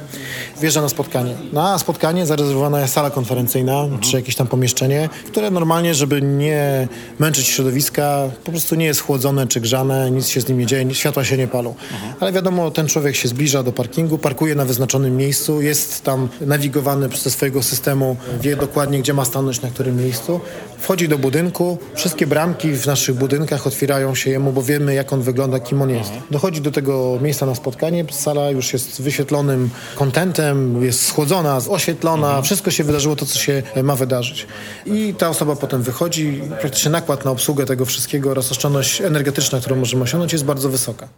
Wjeżdża 0.61 0.81
na 0.81 0.89
spotkanie. 0.89 1.35
Na 1.53 1.79
spotkanie 1.79 2.25
zarezerwowana 2.25 2.81
jest 2.81 2.93
sala 2.93 3.09
konferencyjna, 3.09 3.87
czy 4.01 4.15
jakieś 4.15 4.35
tam 4.35 4.47
pomieszczenie, 4.47 5.09
które 5.27 5.51
normalnie, 5.51 5.95
żeby 5.95 6.21
nie 6.21 6.87
męczyć 7.19 7.47
środowiska, 7.47 8.29
po 8.43 8.51
prostu 8.51 8.75
nie 8.75 8.84
nie 8.85 8.89
jest 8.89 9.01
chłodzone 9.01 9.47
czy 9.47 9.61
grzane, 9.61 10.11
nic 10.11 10.27
się 10.27 10.41
z 10.41 10.47
nim 10.47 10.57
nie 10.57 10.65
dzieje, 10.65 10.95
światła 10.95 11.23
się 11.23 11.37
nie 11.37 11.47
palą. 11.47 11.69
Mhm. 11.69 12.13
Ale 12.19 12.31
wiadomo, 12.31 12.71
ten 12.71 12.87
człowiek 12.87 13.15
się 13.15 13.27
zbliża 13.27 13.63
do 13.63 13.71
parkingu, 13.71 14.17
parkuje 14.17 14.55
na 14.55 14.65
wyznaczonym 14.65 15.17
miejscu, 15.17 15.61
jest 15.61 16.03
tam 16.03 16.29
nawigowany 16.41 17.09
przez 17.09 17.33
swojego 17.33 17.63
systemu, 17.63 18.17
wie 18.41 18.55
dokładnie, 18.55 18.99
gdzie 18.99 19.13
ma 19.13 19.25
stanąć, 19.25 19.61
na 19.61 19.69
którym 19.69 19.97
miejscu. 20.03 20.39
Wchodzi 20.77 21.07
do 21.07 21.17
budynku, 21.17 21.77
wszystkie 21.95 22.27
bramki 22.27 22.71
w 22.71 22.85
naszych 22.85 23.15
budynkach 23.15 23.67
otwierają 23.67 24.15
się 24.15 24.29
jemu, 24.29 24.51
bo 24.51 24.61
wiemy, 24.61 24.93
jak 24.93 25.13
on 25.13 25.21
wygląda, 25.21 25.59
kim 25.59 25.81
on 25.81 25.89
jest. 25.89 26.11
Dochodzi 26.31 26.61
do 26.61 26.71
tego 26.71 27.19
miejsca 27.21 27.45
na 27.45 27.55
spotkanie, 27.55 28.05
sala 28.11 28.49
już 28.49 28.73
jest 28.73 29.01
wyświetlonym 29.01 29.69
kontentem, 29.95 30.83
jest 30.83 31.05
schłodzona, 31.05 31.57
oświetlona, 31.69 32.27
mhm. 32.27 32.43
wszystko 32.43 32.71
się 32.71 32.83
wydarzyło 32.83 33.15
to, 33.15 33.25
co 33.25 33.39
się 33.39 33.63
ma 33.83 33.95
wydarzyć. 33.95 34.47
I 34.85 35.13
ta 35.17 35.29
osoba 35.29 35.55
potem 35.55 35.81
wychodzi, 35.81 36.41
praktycznie 36.59 36.91
nakład 36.91 37.25
na 37.25 37.31
obsługę 37.31 37.65
tego 37.65 37.85
wszystkiego 37.85 38.31
oraz 38.31 38.51
oszczędność 38.51 38.74
energetyczna, 39.03 39.59
którą 39.59 39.75
możemy 39.75 40.03
osiągnąć, 40.03 40.33
jest 40.33 40.45
bardzo 40.45 40.69
wysoka. 40.69 41.09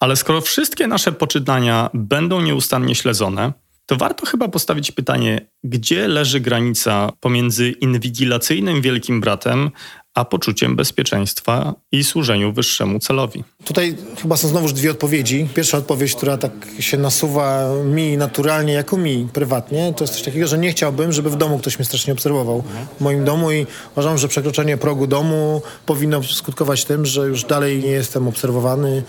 Ale 0.00 0.16
skoro 0.16 0.40
wszystkie 0.40 0.86
nasze 0.86 1.12
poczytania 1.12 1.90
będą 1.94 2.40
nieustannie 2.40 2.94
śledzone, 2.94 3.52
to 3.86 3.96
warto 3.96 4.26
chyba 4.26 4.48
postawić 4.48 4.92
pytanie, 4.92 5.50
gdzie 5.64 6.08
leży 6.08 6.40
granica 6.40 7.12
pomiędzy 7.20 7.70
inwigilacyjnym 7.70 8.82
wielkim 8.82 9.20
bratem, 9.20 9.70
a 10.18 10.24
poczuciem 10.24 10.76
bezpieczeństwa 10.76 11.74
i 11.92 12.04
służeniu 12.04 12.52
wyższemu 12.52 12.98
celowi. 12.98 13.44
Tutaj 13.64 13.96
chyba 14.22 14.36
są 14.36 14.48
znowuż 14.48 14.72
dwie 14.72 14.90
odpowiedzi. 14.90 15.48
Pierwsza 15.54 15.78
odpowiedź, 15.78 16.14
która 16.14 16.38
tak 16.38 16.52
się 16.80 16.96
nasuwa 16.96 17.68
mi 17.84 18.16
naturalnie, 18.16 18.72
jako 18.72 18.96
mi 18.96 19.28
prywatnie, 19.32 19.94
to 19.96 20.04
jest 20.04 20.14
coś 20.14 20.22
takiego, 20.22 20.46
że 20.46 20.58
nie 20.58 20.70
chciałbym, 20.70 21.12
żeby 21.12 21.30
w 21.30 21.36
domu 21.36 21.58
ktoś 21.58 21.78
mnie 21.78 21.84
strasznie 21.84 22.12
obserwował. 22.12 22.64
W 22.98 23.00
moim 23.00 23.24
domu 23.24 23.52
i 23.52 23.66
uważam, 23.92 24.18
że 24.18 24.28
przekroczenie 24.28 24.76
progu 24.76 25.06
domu 25.06 25.62
powinno 25.86 26.22
skutkować 26.22 26.84
tym, 26.84 27.06
że 27.06 27.26
już 27.26 27.44
dalej 27.44 27.82
nie 27.82 27.90
jestem 27.90 28.28
obserwowany 28.28 29.02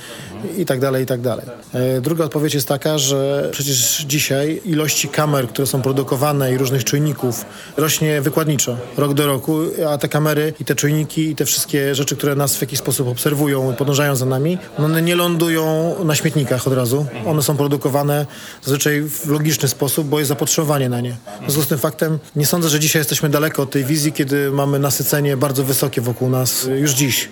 i 0.58 0.66
tak 0.66 0.80
dalej, 0.80 1.04
i 1.04 1.08
tak 1.08 1.22
dalej. 1.22 1.46
E, 1.74 2.02
druga 2.02 2.26
odpowiedź 2.26 2.54
jest 2.54 2.68
taka, 2.68 2.98
że 2.98 3.50
przecież 3.52 4.06
dzisiaj 4.08 4.62
ilości 4.66 5.08
kamer, 5.08 5.48
które 5.48 5.68
są 5.68 5.82
produkowane 5.82 6.54
i 6.54 6.58
różnych 6.58 6.84
czujników 6.84 7.46
rośnie 7.78 8.22
wykładniczo, 8.22 8.78
rok 8.98 9.14
do 9.14 9.28
roku, 9.28 9.60
a 9.90 9.98
te 9.98 10.08
kamery 10.08 10.54
i 10.60 10.66
te 10.66 10.76
czujniki 10.76 10.99
i 11.18 11.36
te 11.36 11.46
wszystkie 11.46 11.96
rzeczy, 11.96 12.16
które 12.16 12.36
nas 12.36 12.58
w 12.58 12.62
jakiś 12.62 12.80
sposób 12.80 13.08
obserwują 13.08 13.72
i 13.72 13.76
podążają 13.76 14.16
za 14.16 14.26
nami, 14.26 14.58
one 14.78 15.02
nie 15.02 15.16
lądują 15.16 15.96
na 16.06 16.16
śmietnikach 16.16 16.68
od 16.68 16.74
razu. 16.74 17.06
One 17.26 17.42
są 17.42 17.58
produkowane 17.58 18.26
zazwyczaj 18.64 19.02
w 19.02 19.28
logiczny 19.30 19.68
sposób, 19.68 20.08
bo 20.08 20.20
jest 20.20 20.30
zapotrzebowanie 20.30 20.90
na 20.90 21.02
nie. 21.02 21.12
W 21.12 21.44
związku 21.44 21.62
z 21.62 21.68
tym 21.68 21.78
faktem 21.78 22.20
nie 22.36 22.46
sądzę, 22.46 22.70
że 22.70 22.80
dzisiaj 22.80 23.00
jesteśmy 23.00 23.30
daleko 23.30 23.62
od 23.62 23.72
tej 23.72 23.86
wizji, 23.86 24.12
kiedy 24.12 24.52
mamy 24.52 24.80
nasycenie 24.80 25.38
bardzo 25.38 25.64
wysokie 25.64 26.02
wokół 26.02 26.30
nas 26.30 26.68
już 26.78 26.92
dziś. 26.92 27.30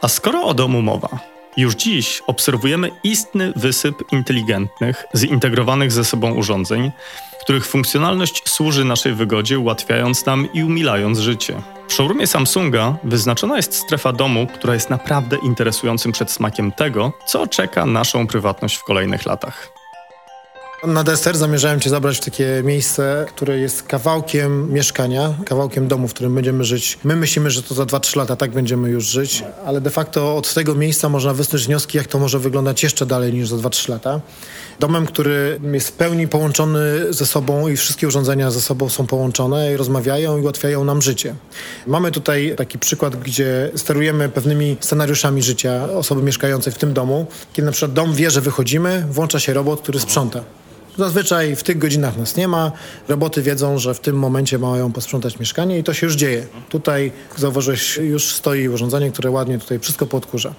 A 0.00 0.08
skoro 0.08 0.44
o 0.44 0.54
domu 0.54 0.82
mowa, 0.82 1.08
już 1.56 1.74
dziś 1.74 2.22
obserwujemy 2.26 2.90
istny 3.04 3.52
wysyp 3.56 3.94
inteligentnych, 4.12 5.04
zintegrowanych 5.16 5.92
ze 5.92 6.04
sobą 6.04 6.34
urządzeń, 6.34 6.90
których 7.42 7.66
funkcjonalność 7.66 8.42
służy 8.48 8.84
naszej 8.84 9.14
wygodzie, 9.14 9.58
ułatwiając 9.58 10.26
nam 10.26 10.52
i 10.52 10.64
umilając 10.64 11.18
życie. 11.18 11.62
W 11.88 11.92
showroomie 11.92 12.26
Samsunga 12.26 12.94
wyznaczona 13.04 13.56
jest 13.56 13.74
strefa 13.74 14.12
domu, 14.12 14.46
która 14.54 14.74
jest 14.74 14.90
naprawdę 14.90 15.36
interesującym 15.42 16.12
przedsmakiem 16.12 16.72
tego, 16.72 17.12
co 17.26 17.46
czeka 17.46 17.86
naszą 17.86 18.26
prywatność 18.26 18.76
w 18.76 18.84
kolejnych 18.84 19.26
latach. 19.26 19.81
Na 20.86 21.04
deser 21.04 21.36
zamierzałem 21.36 21.80
Cię 21.80 21.90
zabrać 21.90 22.16
w 22.16 22.20
takie 22.20 22.62
miejsce, 22.64 23.26
które 23.28 23.58
jest 23.58 23.82
kawałkiem 23.82 24.72
mieszkania, 24.72 25.34
kawałkiem 25.46 25.88
domu, 25.88 26.08
w 26.08 26.14
którym 26.14 26.34
będziemy 26.34 26.64
żyć. 26.64 26.98
My 27.04 27.16
myślimy, 27.16 27.50
że 27.50 27.62
to 27.62 27.74
za 27.74 27.84
2-3 27.84 28.16
lata 28.16 28.36
tak 28.36 28.50
będziemy 28.50 28.90
już 28.90 29.04
żyć, 29.04 29.44
ale 29.66 29.80
de 29.80 29.90
facto 29.90 30.36
od 30.36 30.54
tego 30.54 30.74
miejsca 30.74 31.08
można 31.08 31.34
wysnuć 31.34 31.66
wnioski, 31.66 31.98
jak 31.98 32.06
to 32.06 32.18
może 32.18 32.38
wyglądać 32.38 32.82
jeszcze 32.82 33.06
dalej 33.06 33.32
niż 33.32 33.48
za 33.48 33.56
2-3 33.56 33.88
lata. 33.88 34.20
Domem, 34.80 35.06
który 35.06 35.60
jest 35.72 35.88
w 35.88 35.92
pełni 35.92 36.28
połączony 36.28 37.12
ze 37.12 37.26
sobą 37.26 37.68
i 37.68 37.76
wszystkie 37.76 38.08
urządzenia 38.08 38.50
ze 38.50 38.60
sobą 38.60 38.88
są 38.88 39.06
połączone 39.06 39.72
i 39.72 39.76
rozmawiają 39.76 40.38
i 40.38 40.40
ułatwiają 40.40 40.84
nam 40.84 41.02
życie. 41.02 41.34
Mamy 41.86 42.10
tutaj 42.10 42.54
taki 42.56 42.78
przykład, 42.78 43.16
gdzie 43.16 43.70
sterujemy 43.76 44.28
pewnymi 44.28 44.76
scenariuszami 44.80 45.42
życia 45.42 45.88
osoby 45.92 46.22
mieszkającej 46.22 46.72
w 46.72 46.78
tym 46.78 46.92
domu. 46.92 47.26
Kiedy 47.52 47.66
na 47.66 47.72
przykład 47.72 47.92
dom 47.92 48.14
wie, 48.14 48.30
że 48.30 48.40
wychodzimy, 48.40 49.06
włącza 49.10 49.40
się 49.40 49.54
robot, 49.54 49.80
który 49.80 50.00
sprząta. 50.00 50.44
Zazwyczaj 50.98 51.56
w 51.56 51.62
tych 51.62 51.78
godzinach 51.78 52.16
nas 52.16 52.36
nie 52.36 52.48
ma. 52.48 52.72
Roboty 53.08 53.42
wiedzą, 53.42 53.78
że 53.78 53.94
w 53.94 54.00
tym 54.00 54.16
momencie 54.16 54.58
mają 54.58 54.92
posprzątać 54.92 55.38
mieszkanie 55.38 55.78
i 55.78 55.84
to 55.84 55.94
się 55.94 56.06
już 56.06 56.16
dzieje. 56.16 56.46
Tutaj 56.68 57.12
zauważyłeś, 57.36 57.96
już 57.96 58.34
stoi 58.34 58.68
urządzenie, 58.68 59.10
które 59.10 59.30
ładnie 59.30 59.58
tutaj 59.58 59.78
wszystko 59.78 60.06
podkurza. 60.06 60.54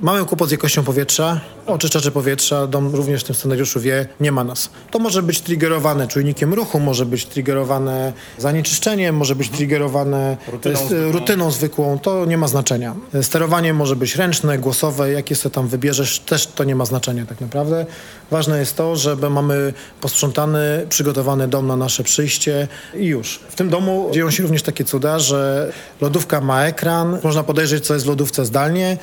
Mamy 0.00 0.24
kłopot 0.24 0.48
z 0.48 0.52
jakością 0.52 0.84
powietrza, 0.84 1.40
oczyszczacze 1.66 2.10
powietrza, 2.10 2.66
dom 2.66 2.94
również 2.94 3.22
w 3.22 3.26
tym 3.26 3.34
scenariuszu 3.34 3.80
wie, 3.80 4.06
nie 4.20 4.32
ma 4.32 4.44
nas. 4.44 4.70
To 4.90 4.98
może 4.98 5.22
być 5.22 5.40
triggerowane 5.40 6.08
czujnikiem 6.08 6.54
ruchu, 6.54 6.80
może 6.80 7.06
być 7.06 7.26
triggerowane 7.26 8.12
zanieczyszczeniem, 8.38 9.16
może 9.16 9.34
być 9.36 9.48
triggerowane 9.48 10.36
rutyną, 10.52 10.76
zwykłą. 10.76 11.12
rutyną 11.12 11.50
zwykłą, 11.50 11.98
to 11.98 12.24
nie 12.24 12.38
ma 12.38 12.48
znaczenia. 12.48 12.94
Sterowanie 13.22 13.74
może 13.74 13.96
być 13.96 14.16
ręczne, 14.16 14.58
głosowe, 14.58 15.12
jakie 15.12 15.34
sobie 15.34 15.54
tam 15.54 15.68
wybierzesz, 15.68 16.20
też 16.20 16.46
to 16.46 16.64
nie 16.64 16.76
ma 16.76 16.84
znaczenia 16.84 17.26
tak 17.26 17.40
naprawdę. 17.40 17.86
Ważne 18.30 18.58
jest 18.58 18.76
to, 18.76 18.96
żeby 18.96 19.30
mamy 19.30 19.72
posprzątany, 20.00 20.86
przygotowany 20.88 21.48
dom 21.48 21.66
na 21.66 21.76
nasze 21.76 22.04
przyjście 22.04 22.68
i 22.94 23.06
już. 23.06 23.40
W 23.48 23.54
tym 23.54 23.68
domu 23.68 24.10
dzieją 24.12 24.30
się 24.30 24.42
również 24.42 24.62
takie 24.62 24.84
cuda, 24.84 25.18
że 25.18 25.72
lodówka 26.00 26.40
ma 26.40 26.64
ekran, 26.64 27.18
można 27.24 27.42
podejrzeć, 27.42 27.86
co 27.86 27.94
jest 27.94 28.06
w 28.06 28.08
lodówce 28.08 28.44
zdalnie, 28.44 28.96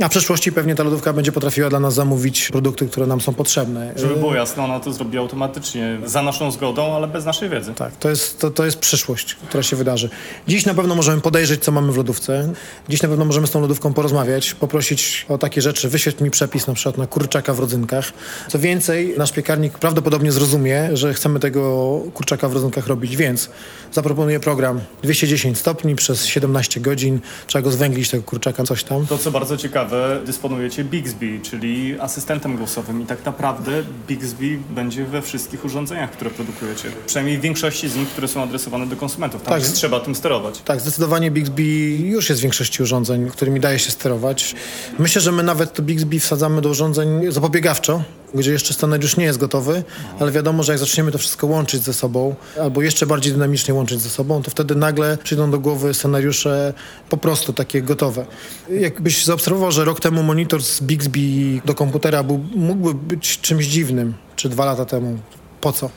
a 0.00 0.08
w 0.08 0.10
przyszłości 0.10 0.52
pewnie 0.52 0.74
ta 0.74 0.82
lodówka 0.82 1.12
będzie 1.12 1.32
potrafiła 1.32 1.70
dla 1.70 1.80
nas 1.80 1.94
zamówić 1.94 2.48
produkty, 2.48 2.88
które 2.88 3.06
nam 3.06 3.20
są 3.20 3.34
potrzebne. 3.34 3.92
Żeby 3.96 4.16
było 4.16 4.34
jasne, 4.34 4.62
ona 4.62 4.80
to 4.80 4.92
zrobi 4.92 5.18
automatycznie, 5.18 5.98
za 6.04 6.22
naszą 6.22 6.50
zgodą, 6.50 6.96
ale 6.96 7.08
bez 7.08 7.24
naszej 7.24 7.48
wiedzy. 7.48 7.74
Tak, 7.74 7.96
to 7.96 8.10
jest, 8.10 8.38
to, 8.38 8.50
to 8.50 8.64
jest 8.64 8.78
przyszłość, 8.78 9.34
która 9.34 9.62
się 9.62 9.76
wydarzy. 9.76 10.10
Dziś 10.48 10.66
na 10.66 10.74
pewno 10.74 10.94
możemy 10.94 11.20
podejrzeć, 11.20 11.64
co 11.64 11.72
mamy 11.72 11.92
w 11.92 11.96
lodówce. 11.96 12.52
Dziś 12.88 13.02
na 13.02 13.08
pewno 13.08 13.24
możemy 13.24 13.46
z 13.46 13.50
tą 13.50 13.60
lodówką 13.60 13.94
porozmawiać, 13.94 14.54
poprosić 14.54 15.26
o 15.28 15.38
takie 15.38 15.62
rzeczy, 15.62 15.88
wyświetl 15.88 16.24
mi 16.24 16.30
przepis 16.30 16.66
na 16.66 16.74
przykład 16.74 16.98
na 16.98 17.06
kurczaka 17.06 17.54
w 17.54 17.58
rodzynkach. 17.58 18.12
Co 18.48 18.58
więcej, 18.58 19.14
nasz 19.18 19.32
piekarnik 19.32 19.78
prawdopodobnie 19.78 20.19
zrozumie, 20.28 20.88
że 20.92 21.14
chcemy 21.14 21.40
tego 21.40 22.00
kurczaka 22.14 22.48
w 22.48 22.52
rodzynkach 22.52 22.86
robić, 22.86 23.16
więc 23.16 23.50
zaproponuję 23.92 24.40
program 24.40 24.80
210 25.02 25.58
stopni 25.58 25.96
przez 25.96 26.26
17 26.26 26.80
godzin. 26.80 27.20
Trzeba 27.46 27.62
go 27.62 27.70
zwęglić, 27.70 28.10
tego 28.10 28.22
kurczaka, 28.22 28.64
coś 28.64 28.84
tam. 28.84 29.06
To, 29.06 29.18
co 29.18 29.30
bardzo 29.30 29.56
ciekawe, 29.56 30.20
dysponujecie 30.26 30.84
Bixby, 30.84 31.40
czyli 31.42 32.00
asystentem 32.00 32.56
głosowym 32.56 33.02
i 33.02 33.06
tak 33.06 33.24
naprawdę 33.24 33.82
Bixby 34.08 34.58
będzie 34.70 35.04
we 35.04 35.22
wszystkich 35.22 35.64
urządzeniach, 35.64 36.10
które 36.10 36.30
produkujecie. 36.30 36.88
Przynajmniej 37.06 37.38
w 37.38 37.40
większości 37.40 37.88
z 37.88 37.96
nich, 37.96 38.08
które 38.08 38.28
są 38.28 38.42
adresowane 38.42 38.86
do 38.86 38.96
konsumentów. 38.96 39.42
Tam 39.42 39.60
tak, 39.60 39.70
trzeba 39.70 40.00
tym 40.00 40.14
sterować. 40.14 40.62
Tak, 40.64 40.80
zdecydowanie 40.80 41.30
Bixby 41.30 41.62
już 41.90 42.28
jest 42.28 42.40
w 42.40 42.42
większości 42.42 42.82
urządzeń, 42.82 43.30
którymi 43.30 43.60
daje 43.60 43.78
się 43.78 43.90
sterować. 43.90 44.54
Myślę, 44.98 45.20
że 45.20 45.32
my 45.32 45.42
nawet 45.42 45.72
to 45.72 45.82
Bixby 45.82 46.20
wsadzamy 46.20 46.62
do 46.62 46.68
urządzeń 46.68 47.32
zapobiegawczo, 47.32 48.02
gdzie 48.34 48.52
jeszcze 48.52 48.74
scenariusz 48.74 49.16
nie 49.16 49.24
jest 49.24 49.38
gotowy, 49.38 49.82
ale 50.20 50.32
wiadomo, 50.32 50.62
że 50.62 50.72
jak 50.72 50.78
zaczniemy 50.78 51.12
to 51.12 51.18
wszystko 51.18 51.46
łączyć 51.46 51.82
ze 51.82 51.92
sobą, 51.92 52.34
albo 52.60 52.82
jeszcze 52.82 53.06
bardziej 53.06 53.32
dynamicznie 53.32 53.74
łączyć 53.74 54.00
ze 54.00 54.10
sobą, 54.10 54.42
to 54.42 54.50
wtedy 54.50 54.74
nagle 54.74 55.18
przyjdą 55.24 55.50
do 55.50 55.58
głowy 55.58 55.94
scenariusze 55.94 56.74
po 57.08 57.16
prostu 57.16 57.52
takie 57.52 57.82
gotowe. 57.82 58.26
Jakbyś 58.70 59.24
zaobserwował, 59.24 59.72
że 59.72 59.84
rok 59.84 60.00
temu 60.00 60.22
monitor 60.22 60.62
z 60.62 60.82
Bixby 60.82 61.20
do 61.64 61.74
komputera 61.74 62.22
był, 62.22 62.44
mógłby 62.54 62.94
być 62.94 63.40
czymś 63.40 63.66
dziwnym, 63.66 64.14
czy 64.36 64.48
dwa 64.48 64.64
lata 64.64 64.84
temu. 64.84 65.18
Po 65.60 65.72
co? 65.72 65.90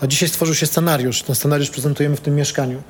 A 0.00 0.06
dzisiaj 0.06 0.28
stworzył 0.28 0.54
się 0.54 0.66
scenariusz. 0.66 1.22
Ten 1.22 1.36
scenariusz 1.36 1.70
prezentujemy 1.70 2.16
w 2.16 2.20
tym 2.20 2.34
mieszkaniu, 2.34 2.82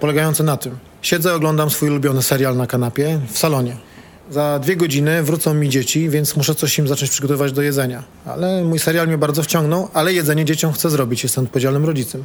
polegający 0.00 0.42
na 0.42 0.56
tym. 0.56 0.78
Siedzę, 1.02 1.34
oglądam 1.34 1.70
swój 1.70 1.90
ulubiony 1.90 2.22
serial 2.22 2.56
na 2.56 2.66
kanapie 2.66 3.20
w 3.32 3.38
salonie 3.38 3.91
za 4.30 4.58
dwie 4.58 4.76
godziny 4.76 5.22
wrócą 5.22 5.54
mi 5.54 5.68
dzieci, 5.68 6.08
więc 6.08 6.36
muszę 6.36 6.54
coś 6.54 6.78
im 6.78 6.88
zacząć 6.88 7.10
przygotowywać 7.10 7.52
do 7.52 7.62
jedzenia. 7.62 8.02
Ale 8.26 8.64
mój 8.64 8.78
serial 8.78 9.06
mnie 9.06 9.18
bardzo 9.18 9.42
wciągnął, 9.42 9.88
ale 9.94 10.12
jedzenie 10.12 10.44
dzieciom 10.44 10.72
chcę 10.72 10.90
zrobić, 10.90 11.22
jestem 11.22 11.44
odpowiedzialnym 11.44 11.84
rodzicem. 11.84 12.24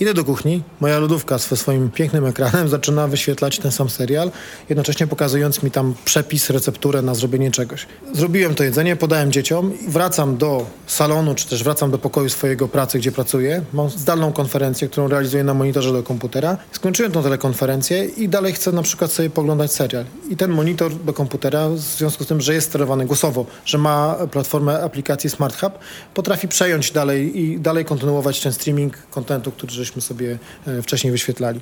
Idę 0.00 0.14
do 0.14 0.24
kuchni, 0.24 0.62
moja 0.80 0.98
lodówka 0.98 1.38
ze 1.38 1.56
swoim 1.56 1.90
pięknym 1.90 2.26
ekranem 2.26 2.68
zaczyna 2.78 3.08
wyświetlać 3.08 3.58
ten 3.58 3.72
sam 3.72 3.90
serial, 3.90 4.30
jednocześnie 4.68 5.06
pokazując 5.06 5.62
mi 5.62 5.70
tam 5.70 5.94
przepis, 6.04 6.50
recepturę 6.50 7.02
na 7.02 7.14
zrobienie 7.14 7.50
czegoś. 7.50 7.86
Zrobiłem 8.12 8.54
to 8.54 8.64
jedzenie, 8.64 8.96
podałem 8.96 9.32
dzieciom, 9.32 9.72
wracam 9.88 10.36
do 10.36 10.66
salonu, 10.86 11.34
czy 11.34 11.48
też 11.48 11.64
wracam 11.64 11.90
do 11.90 11.98
pokoju 11.98 12.28
swojego 12.28 12.68
pracy, 12.68 12.98
gdzie 12.98 13.12
pracuję. 13.12 13.62
Mam 13.72 13.90
zdalną 13.90 14.32
konferencję, 14.32 14.88
którą 14.88 15.08
realizuję 15.08 15.44
na 15.44 15.54
monitorze 15.54 15.92
do 15.92 16.02
komputera. 16.02 16.56
Skończyłem 16.72 17.12
tą 17.12 17.22
telekonferencję 17.22 18.04
i 18.04 18.28
dalej 18.28 18.52
chcę 18.52 18.72
na 18.72 18.82
przykład 18.82 19.12
sobie 19.12 19.30
poglądać 19.30 19.72
serial. 19.72 20.04
I 20.30 20.36
ten 20.36 20.50
monitor 20.50 20.94
do 20.94 21.12
komputera, 21.12 21.37
w 21.74 21.78
związku 21.78 22.24
z 22.24 22.26
tym, 22.26 22.40
że 22.40 22.54
jest 22.54 22.68
sterowany 22.68 23.06
głosowo, 23.06 23.46
że 23.64 23.78
ma 23.78 24.16
platformę 24.32 24.82
aplikacji 24.82 25.30
Smart 25.30 25.60
Hub, 25.60 25.78
potrafi 26.14 26.48
przejąć 26.48 26.90
dalej 26.90 27.40
i 27.40 27.60
dalej 27.60 27.84
kontynuować 27.84 28.40
ten 28.40 28.52
streaming 28.52 29.06
kontentu, 29.10 29.52
który 29.52 29.72
żeśmy 29.72 30.02
sobie 30.02 30.38
e, 30.66 30.82
wcześniej 30.82 31.10
wyświetlali. 31.10 31.60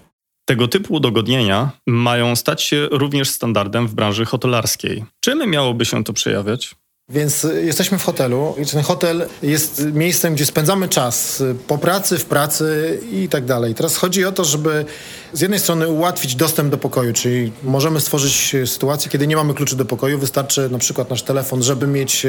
Tego 0.49 0.69
typu 0.69 0.95
udogodnienia 0.95 1.71
mają 1.87 2.37
stać 2.37 2.63
się 2.63 2.89
również 2.91 3.31
standardem 3.31 3.87
w 3.89 3.95
branży 3.95 4.25
hotelarskiej. 4.25 5.05
Czym 5.21 5.51
miałoby 5.51 5.85
się 5.85 6.05
to 6.05 6.13
przejawiać? 6.13 6.75
Więc 7.09 7.45
y, 7.45 7.65
jesteśmy 7.65 7.99
w 7.99 8.05
hotelu 8.05 8.55
i 8.63 8.67
ten 8.67 8.83
hotel 8.83 9.27
jest 9.43 9.85
miejscem, 9.93 10.35
gdzie 10.35 10.47
spędzamy 10.47 10.89
czas 10.89 11.41
y, 11.41 11.55
po 11.67 11.79
pracy, 11.79 12.19
w 12.19 12.25
pracy 12.25 13.01
i 13.13 13.29
tak 13.29 13.45
dalej. 13.45 13.75
Teraz 13.75 13.97
chodzi 13.97 14.25
o 14.25 14.33
to, 14.33 14.45
żeby 14.45 14.85
z 15.33 15.41
jednej 15.41 15.61
strony 15.61 15.89
ułatwić 15.89 16.35
dostęp 16.35 16.71
do 16.71 16.79
pokoju, 16.79 17.13
czyli 17.13 17.53
możemy 17.63 18.01
stworzyć 18.01 18.55
y, 18.55 18.67
sytuację, 18.67 19.11
kiedy 19.11 19.27
nie 19.27 19.37
mamy 19.37 19.55
kluczy 19.55 19.77
do 19.77 19.85
pokoju, 19.85 20.19
wystarczy 20.19 20.69
na 20.71 20.79
przykład 20.79 21.11
nasz 21.11 21.23
telefon, 21.23 21.63
żeby 21.63 21.87
mieć 21.87 22.27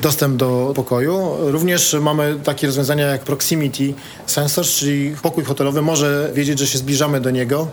dostęp 0.00 0.36
do 0.36 0.72
pokoju. 0.76 1.36
Również 1.38 1.96
mamy 2.00 2.38
takie 2.44 2.66
rozwiązania 2.66 3.06
jak 3.06 3.24
proximity 3.24 3.94
sensors, 4.26 4.70
czyli 4.70 5.16
pokój 5.22 5.44
hotelowy 5.44 5.82
może 5.82 6.30
wiedzieć, 6.34 6.58
że 6.58 6.66
się 6.66 6.78
zbliżamy 6.78 7.20
do 7.20 7.30
niego 7.30 7.68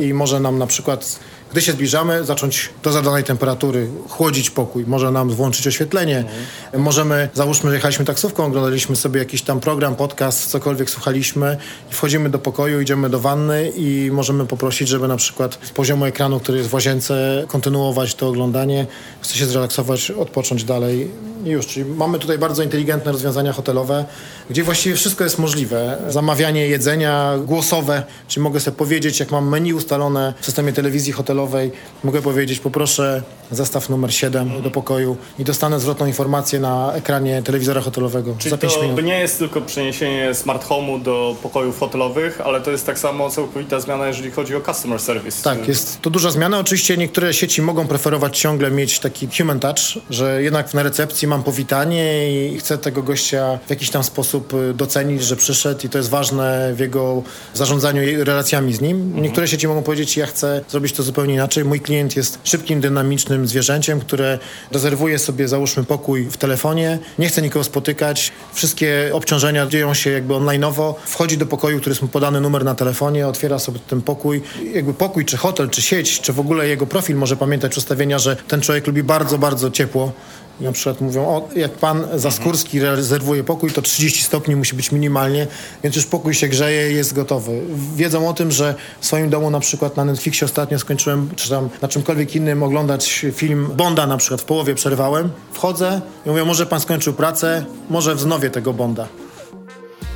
i 0.00 0.14
może 0.14 0.40
nam 0.40 0.58
na 0.58 0.66
przykład 0.66 1.18
gdy 1.52 1.60
się 1.60 1.72
zbliżamy, 1.72 2.24
zacząć 2.24 2.70
do 2.82 2.92
zadanej 2.92 3.24
temperatury 3.24 3.88
chłodzić 4.08 4.50
pokój. 4.50 4.84
Może 4.86 5.10
nam 5.10 5.30
włączyć 5.30 5.66
oświetlenie. 5.66 6.18
Mhm. 6.18 6.82
Możemy, 6.82 7.28
załóżmy, 7.34 7.70
że 7.70 7.76
jechaliśmy 7.76 8.04
taksówką, 8.04 8.44
oglądaliśmy 8.44 8.96
sobie 8.96 9.18
jakiś 9.18 9.42
tam 9.42 9.60
program, 9.60 9.96
podcast, 9.96 10.50
cokolwiek 10.50 10.90
słuchaliśmy 10.90 11.56
i 11.90 11.94
wchodzimy 11.94 12.30
do 12.30 12.38
pokoju, 12.38 12.80
idziemy 12.80 13.10
do 13.10 13.20
wanny 13.20 13.72
i 13.76 14.10
możemy 14.12 14.46
poprosić, 14.46 14.88
żeby 14.88 15.08
na 15.08 15.16
przykład 15.16 15.58
z 15.62 15.70
poziomu 15.70 16.04
ekranu, 16.04 16.40
który 16.40 16.58
jest 16.58 16.70
w 16.70 16.74
łazience, 16.74 17.44
kontynuować 17.48 18.14
to 18.14 18.28
oglądanie. 18.28 18.86
Chce 19.20 19.34
się 19.34 19.46
zrelaksować, 19.46 20.10
odpocząć 20.10 20.64
dalej 20.64 21.10
już. 21.44 21.66
Czyli 21.66 21.90
mamy 21.90 22.18
tutaj 22.18 22.38
bardzo 22.38 22.62
inteligentne 22.62 23.12
rozwiązania 23.12 23.52
hotelowe, 23.52 24.04
gdzie 24.50 24.62
właściwie 24.64 24.96
wszystko 24.96 25.24
jest 25.24 25.38
możliwe. 25.38 25.98
Zamawianie 26.08 26.66
jedzenia 26.68 27.34
głosowe, 27.46 28.02
czyli 28.28 28.44
mogę 28.44 28.60
sobie 28.60 28.76
powiedzieć, 28.76 29.20
jak 29.20 29.30
mam 29.30 29.48
menu 29.48 29.72
ustalone 29.74 30.34
w 30.40 30.44
systemie 30.44 30.72
telewizji 30.72 31.12
hotelowej, 31.12 31.70
mogę 32.04 32.22
powiedzieć, 32.22 32.60
poproszę 32.60 33.22
zestaw 33.50 33.88
numer 33.88 34.14
7 34.14 34.62
do 34.62 34.70
pokoju 34.70 35.16
i 35.38 35.44
dostanę 35.44 35.80
zwrotną 35.80 36.06
informację 36.06 36.60
na 36.60 36.92
ekranie 36.94 37.42
telewizora 37.42 37.80
hotelowego 37.80 38.34
Czyli 38.38 38.50
za 38.50 38.58
5 38.58 38.74
to 38.74 38.82
minut. 38.82 39.04
nie 39.04 39.18
jest 39.18 39.38
tylko 39.38 39.60
przeniesienie 39.60 40.34
smart 40.34 40.68
home'u 40.68 41.02
do 41.02 41.36
pokojów 41.42 41.80
hotelowych, 41.80 42.40
ale 42.40 42.60
to 42.60 42.70
jest 42.70 42.86
tak 42.86 42.98
samo 42.98 43.30
całkowita 43.30 43.80
zmiana, 43.80 44.06
jeżeli 44.06 44.30
chodzi 44.30 44.56
o 44.56 44.60
customer 44.60 45.00
service. 45.00 45.42
Tak, 45.42 45.68
jest 45.68 46.00
to 46.00 46.10
duża 46.10 46.30
zmiana. 46.30 46.58
Oczywiście 46.58 46.96
niektóre 46.96 47.34
sieci 47.34 47.62
mogą 47.62 47.86
preferować 47.86 48.38
ciągle 48.38 48.70
mieć 48.70 48.98
taki 48.98 49.28
human 49.38 49.60
touch, 49.60 49.78
że 50.10 50.42
jednak 50.42 50.74
na 50.74 50.82
recepcji 50.82 51.27
mam 51.28 51.42
powitanie 51.42 52.30
i 52.48 52.58
chcę 52.58 52.78
tego 52.78 53.02
gościa 53.02 53.58
w 53.66 53.70
jakiś 53.70 53.90
tam 53.90 54.04
sposób 54.04 54.54
y, 54.54 54.74
docenić, 54.74 55.24
że 55.24 55.36
przyszedł 55.36 55.86
i 55.86 55.88
to 55.88 55.98
jest 55.98 56.10
ważne 56.10 56.74
w 56.74 56.78
jego 56.78 57.22
zarządzaniu 57.54 58.24
relacjami 58.24 58.74
z 58.74 58.80
nim. 58.80 59.02
Mhm. 59.02 59.22
Niektóre 59.22 59.48
sieci 59.48 59.68
mogą 59.68 59.82
powiedzieć, 59.82 60.16
ja 60.16 60.26
chcę 60.26 60.60
zrobić 60.68 60.92
to 60.92 61.02
zupełnie 61.02 61.34
inaczej. 61.34 61.64
Mój 61.64 61.80
klient 61.80 62.16
jest 62.16 62.38
szybkim, 62.44 62.80
dynamicznym 62.80 63.48
zwierzęciem, 63.48 64.00
które 64.00 64.38
rezerwuje 64.70 65.18
sobie, 65.18 65.48
załóżmy, 65.48 65.84
pokój 65.84 66.24
w 66.24 66.36
telefonie, 66.36 66.98
nie 67.18 67.28
chce 67.28 67.42
nikogo 67.42 67.64
spotykać, 67.64 68.32
wszystkie 68.52 69.10
obciążenia 69.12 69.66
dzieją 69.66 69.94
się 69.94 70.10
jakby 70.10 70.34
online'owo, 70.34 70.94
wchodzi 71.04 71.38
do 71.38 71.46
pokoju, 71.46 71.80
który 71.80 71.90
jest 71.90 72.02
mu 72.02 72.08
podany 72.08 72.40
numer 72.40 72.64
na 72.64 72.74
telefonie, 72.74 73.28
otwiera 73.28 73.58
sobie 73.58 73.78
ten 73.88 74.02
pokój. 74.02 74.42
Jakby 74.74 74.94
pokój, 74.94 75.24
czy 75.24 75.36
hotel, 75.36 75.70
czy 75.70 75.82
sieć, 75.82 76.20
czy 76.20 76.32
w 76.32 76.40
ogóle 76.40 76.68
jego 76.68 76.86
profil 76.86 77.16
może 77.16 77.36
pamiętać 77.36 77.76
ustawienia, 77.76 78.18
że 78.18 78.36
ten 78.36 78.60
człowiek 78.60 78.86
lubi 78.86 79.02
bardzo, 79.02 79.38
bardzo 79.38 79.70
ciepło 79.70 80.12
na 80.60 80.72
przykład 80.72 81.00
mówią, 81.00 81.26
o, 81.26 81.48
jak 81.56 81.72
pan 81.72 82.04
Zaskórski 82.14 82.80
rezerwuje 82.80 83.44
pokój, 83.44 83.70
to 83.70 83.82
30 83.82 84.22
stopni 84.22 84.56
musi 84.56 84.76
być 84.76 84.92
minimalnie, 84.92 85.46
więc 85.82 85.96
już 85.96 86.06
pokój 86.06 86.34
się 86.34 86.48
grzeje 86.48 86.92
i 86.92 86.94
jest 86.94 87.14
gotowy. 87.14 87.60
Wiedzą 87.96 88.28
o 88.28 88.32
tym, 88.32 88.52
że 88.52 88.74
w 89.00 89.06
swoim 89.06 89.30
domu 89.30 89.50
na 89.50 89.60
przykład 89.60 89.96
na 89.96 90.04
Netflixie 90.04 90.44
ostatnio 90.44 90.78
skończyłem, 90.78 91.30
czy 91.36 91.50
tam 91.50 91.68
na 91.82 91.88
czymkolwiek 91.88 92.36
innym 92.36 92.62
oglądać 92.62 93.26
film 93.32 93.68
Bonda 93.76 94.06
na 94.06 94.16
przykład, 94.16 94.40
w 94.40 94.44
połowie 94.44 94.74
przerwałem, 94.74 95.30
wchodzę 95.52 96.00
i 96.26 96.28
mówię, 96.28 96.44
może 96.44 96.66
pan 96.66 96.80
skończył 96.80 97.12
pracę, 97.12 97.64
może 97.90 98.14
wznowię 98.14 98.50
tego 98.50 98.72
Bonda. 98.72 99.08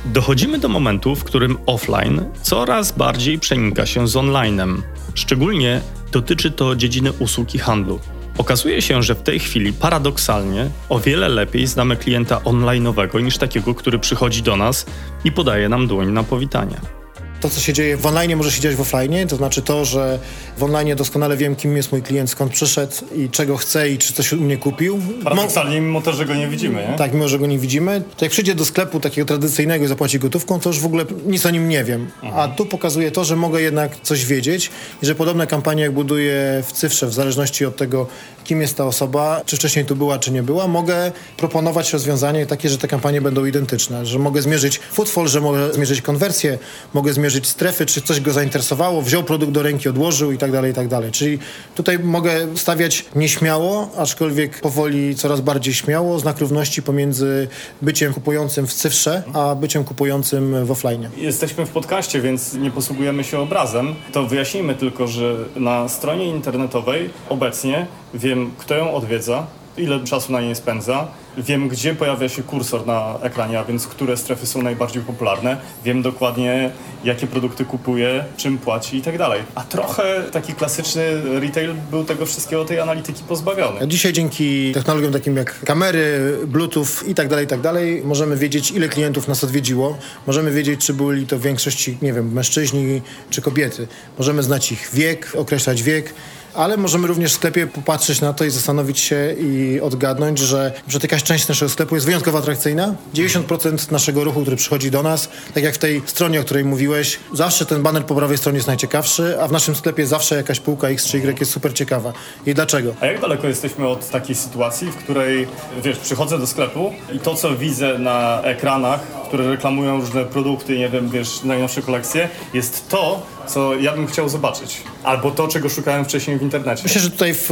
Dochodzimy 0.05 0.59
do 0.59 0.69
momentu, 0.69 1.15
w 1.15 1.23
którym 1.23 1.57
offline 1.65 2.25
coraz 2.41 2.91
bardziej 2.91 3.39
przenika 3.39 3.85
się 3.85 4.07
z 4.07 4.15
onlinem. 4.15 4.83
Szczególnie 5.13 5.81
dotyczy 6.11 6.51
to 6.51 6.75
dziedziny 6.75 7.11
usług 7.11 7.55
i 7.55 7.59
handlu. 7.59 7.99
Okazuje 8.37 8.81
się, 8.81 9.03
że 9.03 9.15
w 9.15 9.21
tej 9.21 9.39
chwili 9.39 9.73
paradoksalnie 9.73 10.69
o 10.89 10.99
wiele 10.99 11.29
lepiej 11.29 11.67
znamy 11.67 11.95
klienta 11.95 12.37
online'owego 12.37 13.23
niż 13.23 13.37
takiego, 13.37 13.75
który 13.75 13.99
przychodzi 13.99 14.41
do 14.41 14.57
nas 14.57 14.85
i 15.23 15.31
podaje 15.31 15.69
nam 15.69 15.87
dłoń 15.87 16.11
na 16.11 16.23
powitanie 16.23 17.02
to, 17.43 17.49
co 17.49 17.59
się 17.59 17.73
dzieje 17.73 17.97
w 17.97 18.05
online, 18.05 18.35
może 18.35 18.51
się 18.51 18.61
dziać 18.61 18.75
w 18.75 18.81
offline. 18.81 19.27
To 19.27 19.35
znaczy 19.35 19.61
to, 19.61 19.85
że 19.85 20.19
w 20.57 20.63
online 20.63 20.95
doskonale 20.95 21.37
wiem, 21.37 21.55
kim 21.55 21.77
jest 21.77 21.91
mój 21.91 22.01
klient, 22.01 22.29
skąd 22.29 22.51
przyszedł 22.51 22.93
i 23.15 23.29
czego 23.29 23.57
chce 23.57 23.89
i 23.89 23.97
czy 23.97 24.13
coś 24.13 24.33
u 24.33 24.41
mnie 24.41 24.57
kupił. 24.57 24.99
Paradoksalnie, 25.23 25.81
mimo 25.81 26.01
to, 26.01 26.13
że 26.13 26.25
go 26.25 26.35
nie 26.35 26.47
widzimy, 26.47 26.87
nie? 26.91 26.97
Tak, 26.97 27.13
mimo, 27.13 27.27
że 27.27 27.39
go 27.39 27.47
nie 27.47 27.59
widzimy. 27.59 28.03
To 28.17 28.25
jak 28.25 28.31
przyjdzie 28.31 28.55
do 28.55 28.65
sklepu 28.65 28.99
takiego 28.99 29.27
tradycyjnego 29.27 29.85
i 29.85 29.87
zapłaci 29.87 30.19
gotówką, 30.19 30.59
to 30.59 30.69
już 30.69 30.79
w 30.79 30.85
ogóle 30.85 31.05
nic 31.25 31.45
o 31.45 31.49
nim 31.49 31.69
nie 31.69 31.83
wiem. 31.83 32.11
Mhm. 32.23 32.39
A 32.39 32.47
tu 32.47 32.65
pokazuje 32.65 33.11
to, 33.11 33.23
że 33.23 33.35
mogę 33.35 33.61
jednak 33.61 34.01
coś 34.01 34.25
wiedzieć 34.25 34.71
i 35.03 35.05
że 35.05 35.15
podobne 35.15 35.47
kampanie, 35.47 35.83
jak 35.83 35.91
buduję 35.91 36.63
w 36.67 36.71
cyfrze, 36.71 37.07
w 37.07 37.13
zależności 37.13 37.65
od 37.65 37.75
tego, 37.75 38.07
kim 38.43 38.61
jest 38.61 38.77
ta 38.77 38.85
osoba, 38.85 39.41
czy 39.45 39.55
wcześniej 39.55 39.85
tu 39.85 39.95
była, 39.95 40.19
czy 40.19 40.31
nie 40.31 40.43
była, 40.43 40.67
mogę 40.67 41.11
proponować 41.37 41.93
rozwiązanie 41.93 42.45
takie, 42.45 42.69
że 42.69 42.77
te 42.77 42.87
kampanie 42.87 43.21
będą 43.21 43.45
identyczne, 43.45 44.05
że 44.05 44.19
mogę 44.19 44.41
zmierzyć 44.41 44.77
footfall, 44.77 45.27
że 45.27 45.41
mogę 45.41 45.73
zmierzyć 45.73 46.01
konwersję, 46.01 46.57
mogę 46.93 47.13
zmierzyć 47.13 47.32
strefy, 47.43 47.85
czy 47.85 48.01
coś 48.01 48.21
go 48.21 48.33
zainteresowało, 48.33 49.01
wziął 49.01 49.23
produkt 49.23 49.51
do 49.51 49.63
ręki, 49.63 49.89
odłożył 49.89 50.31
i 50.31 50.37
tak 50.37 50.51
dalej, 50.51 50.71
i 50.71 50.75
tak 50.75 50.87
dalej. 50.87 51.11
Czyli 51.11 51.39
tutaj 51.75 51.99
mogę 51.99 52.57
stawiać 52.57 53.05
nieśmiało, 53.15 53.89
aczkolwiek 53.97 54.61
powoli 54.61 55.15
coraz 55.15 55.41
bardziej 55.41 55.73
śmiało, 55.73 56.19
znak 56.19 56.39
równości 56.39 56.81
pomiędzy 56.81 57.47
byciem 57.81 58.13
kupującym 58.13 58.67
w 58.67 58.73
cyfrze, 58.73 59.23
a 59.33 59.55
byciem 59.55 59.83
kupującym 59.83 60.65
w 60.65 60.71
offline. 60.71 61.09
Jesteśmy 61.17 61.65
w 61.65 61.69
podcaście, 61.69 62.21
więc 62.21 62.53
nie 62.53 62.71
posługujemy 62.71 63.23
się 63.23 63.39
obrazem. 63.39 63.95
To 64.11 64.23
wyjaśnijmy 64.23 64.75
tylko, 64.75 65.07
że 65.07 65.35
na 65.55 65.89
stronie 65.89 66.25
internetowej 66.25 67.09
obecnie 67.29 67.87
wiem, 68.13 68.51
kto 68.57 68.75
ją 68.75 68.93
odwiedza, 68.93 69.47
ile 69.77 70.03
czasu 70.03 70.31
na 70.31 70.41
niej 70.41 70.55
spędza, 70.55 71.07
wiem, 71.37 71.67
gdzie 71.67 71.95
pojawia 71.95 72.29
się 72.29 72.43
kursor 72.43 72.87
na 72.87 73.19
ekranie, 73.21 73.59
a 73.59 73.63
więc 73.63 73.87
które 73.87 74.17
strefy 74.17 74.47
są 74.47 74.61
najbardziej 74.61 75.03
popularne, 75.03 75.57
wiem 75.85 76.01
dokładnie, 76.01 76.71
jakie 77.03 77.27
produkty 77.27 77.65
kupuje, 77.65 78.25
czym 78.37 78.57
płaci 78.57 78.97
i 78.97 79.01
tak 79.01 79.17
dalej. 79.17 79.41
A 79.55 79.63
trochę 79.63 80.23
taki 80.31 80.53
klasyczny 80.53 81.01
retail 81.39 81.73
był 81.91 82.05
tego 82.05 82.25
wszystkiego, 82.25 82.65
tej 82.65 82.79
analityki 82.79 83.23
pozbawiony. 83.23 83.79
A 83.81 83.85
dzisiaj 83.85 84.13
dzięki 84.13 84.71
technologiom 84.71 85.13
takim 85.13 85.37
jak 85.37 85.59
kamery, 85.59 86.37
bluetooth 86.47 87.07
i 87.07 87.15
tak 87.15 87.27
dalej, 87.27 87.45
i 87.45 87.47
tak 87.47 87.61
dalej, 87.61 88.01
możemy 88.05 88.37
wiedzieć, 88.37 88.71
ile 88.71 88.89
klientów 88.89 89.27
nas 89.27 89.43
odwiedziło, 89.43 89.97
możemy 90.27 90.51
wiedzieć, 90.51 90.85
czy 90.85 90.93
byli 90.93 91.27
to 91.27 91.37
w 91.37 91.41
większości, 91.41 91.97
nie 92.01 92.13
wiem, 92.13 92.33
mężczyźni 92.33 93.01
czy 93.29 93.41
kobiety. 93.41 93.87
Możemy 94.17 94.43
znać 94.43 94.71
ich 94.71 94.89
wiek, 94.93 95.31
określać 95.35 95.83
wiek, 95.83 96.13
ale 96.55 96.77
możemy 96.77 97.07
również 97.07 97.31
w 97.31 97.35
sklepie 97.35 97.67
popatrzeć 97.67 98.21
na 98.21 98.33
to 98.33 98.45
i 98.45 98.49
zastanowić 98.49 98.99
się 98.99 99.35
i 99.39 99.81
odgadnąć, 99.81 100.39
że, 100.39 100.71
że 100.87 100.99
jakaś 101.03 101.23
część 101.23 101.47
naszego 101.47 101.69
sklepu 101.69 101.95
jest 101.95 102.05
wyjątkowo 102.05 102.37
atrakcyjna. 102.37 102.95
90% 103.15 103.91
naszego 103.91 104.23
ruchu, 104.23 104.41
który 104.41 104.57
przychodzi 104.57 104.91
do 104.91 105.03
nas, 105.03 105.29
tak 105.53 105.63
jak 105.63 105.75
w 105.75 105.77
tej 105.77 106.01
stronie, 106.05 106.39
o 106.39 106.43
której 106.43 106.65
mówiłeś, 106.65 107.19
zawsze 107.33 107.65
ten 107.65 107.83
banner 107.83 108.05
po 108.05 108.15
prawej 108.15 108.37
stronie 108.37 108.57
jest 108.57 108.67
najciekawszy, 108.67 109.41
a 109.41 109.47
w 109.47 109.51
naszym 109.51 109.75
sklepie 109.75 110.07
zawsze 110.07 110.35
jakaś 110.35 110.59
półka 110.59 110.87
X 110.87 111.07
czy 111.07 111.17
Y 111.17 111.39
jest 111.39 111.51
super 111.51 111.73
ciekawa. 111.73 112.13
I 112.45 112.53
dlaczego? 112.53 112.95
A 113.01 113.05
jak 113.05 113.21
daleko 113.21 113.47
jesteśmy 113.47 113.87
od 113.87 114.09
takiej 114.09 114.35
sytuacji, 114.35 114.91
w 114.91 114.95
której, 114.95 115.47
wiesz, 115.83 115.97
przychodzę 115.97 116.39
do 116.39 116.47
sklepu 116.47 116.93
i 117.13 117.19
to, 117.19 117.35
co 117.35 117.55
widzę 117.55 117.99
na 117.99 118.41
ekranach 118.43 119.23
które 119.33 119.49
reklamują 119.49 119.99
różne 119.99 120.25
produkty, 120.25 120.77
nie 120.77 120.89
wiem, 120.89 121.09
wiesz, 121.09 121.43
najnowsze 121.43 121.81
kolekcje, 121.81 122.29
jest 122.53 122.89
to, 122.89 123.25
co 123.47 123.75
ja 123.75 123.95
bym 123.95 124.07
chciał 124.07 124.29
zobaczyć. 124.29 124.81
Albo 125.03 125.31
to, 125.31 125.47
czego 125.47 125.69
szukałem 125.69 126.05
wcześniej 126.05 126.37
w 126.37 126.41
internecie. 126.41 126.83
Myślę, 126.83 127.01
że 127.01 127.11
tutaj 127.11 127.33
w, 127.33 127.49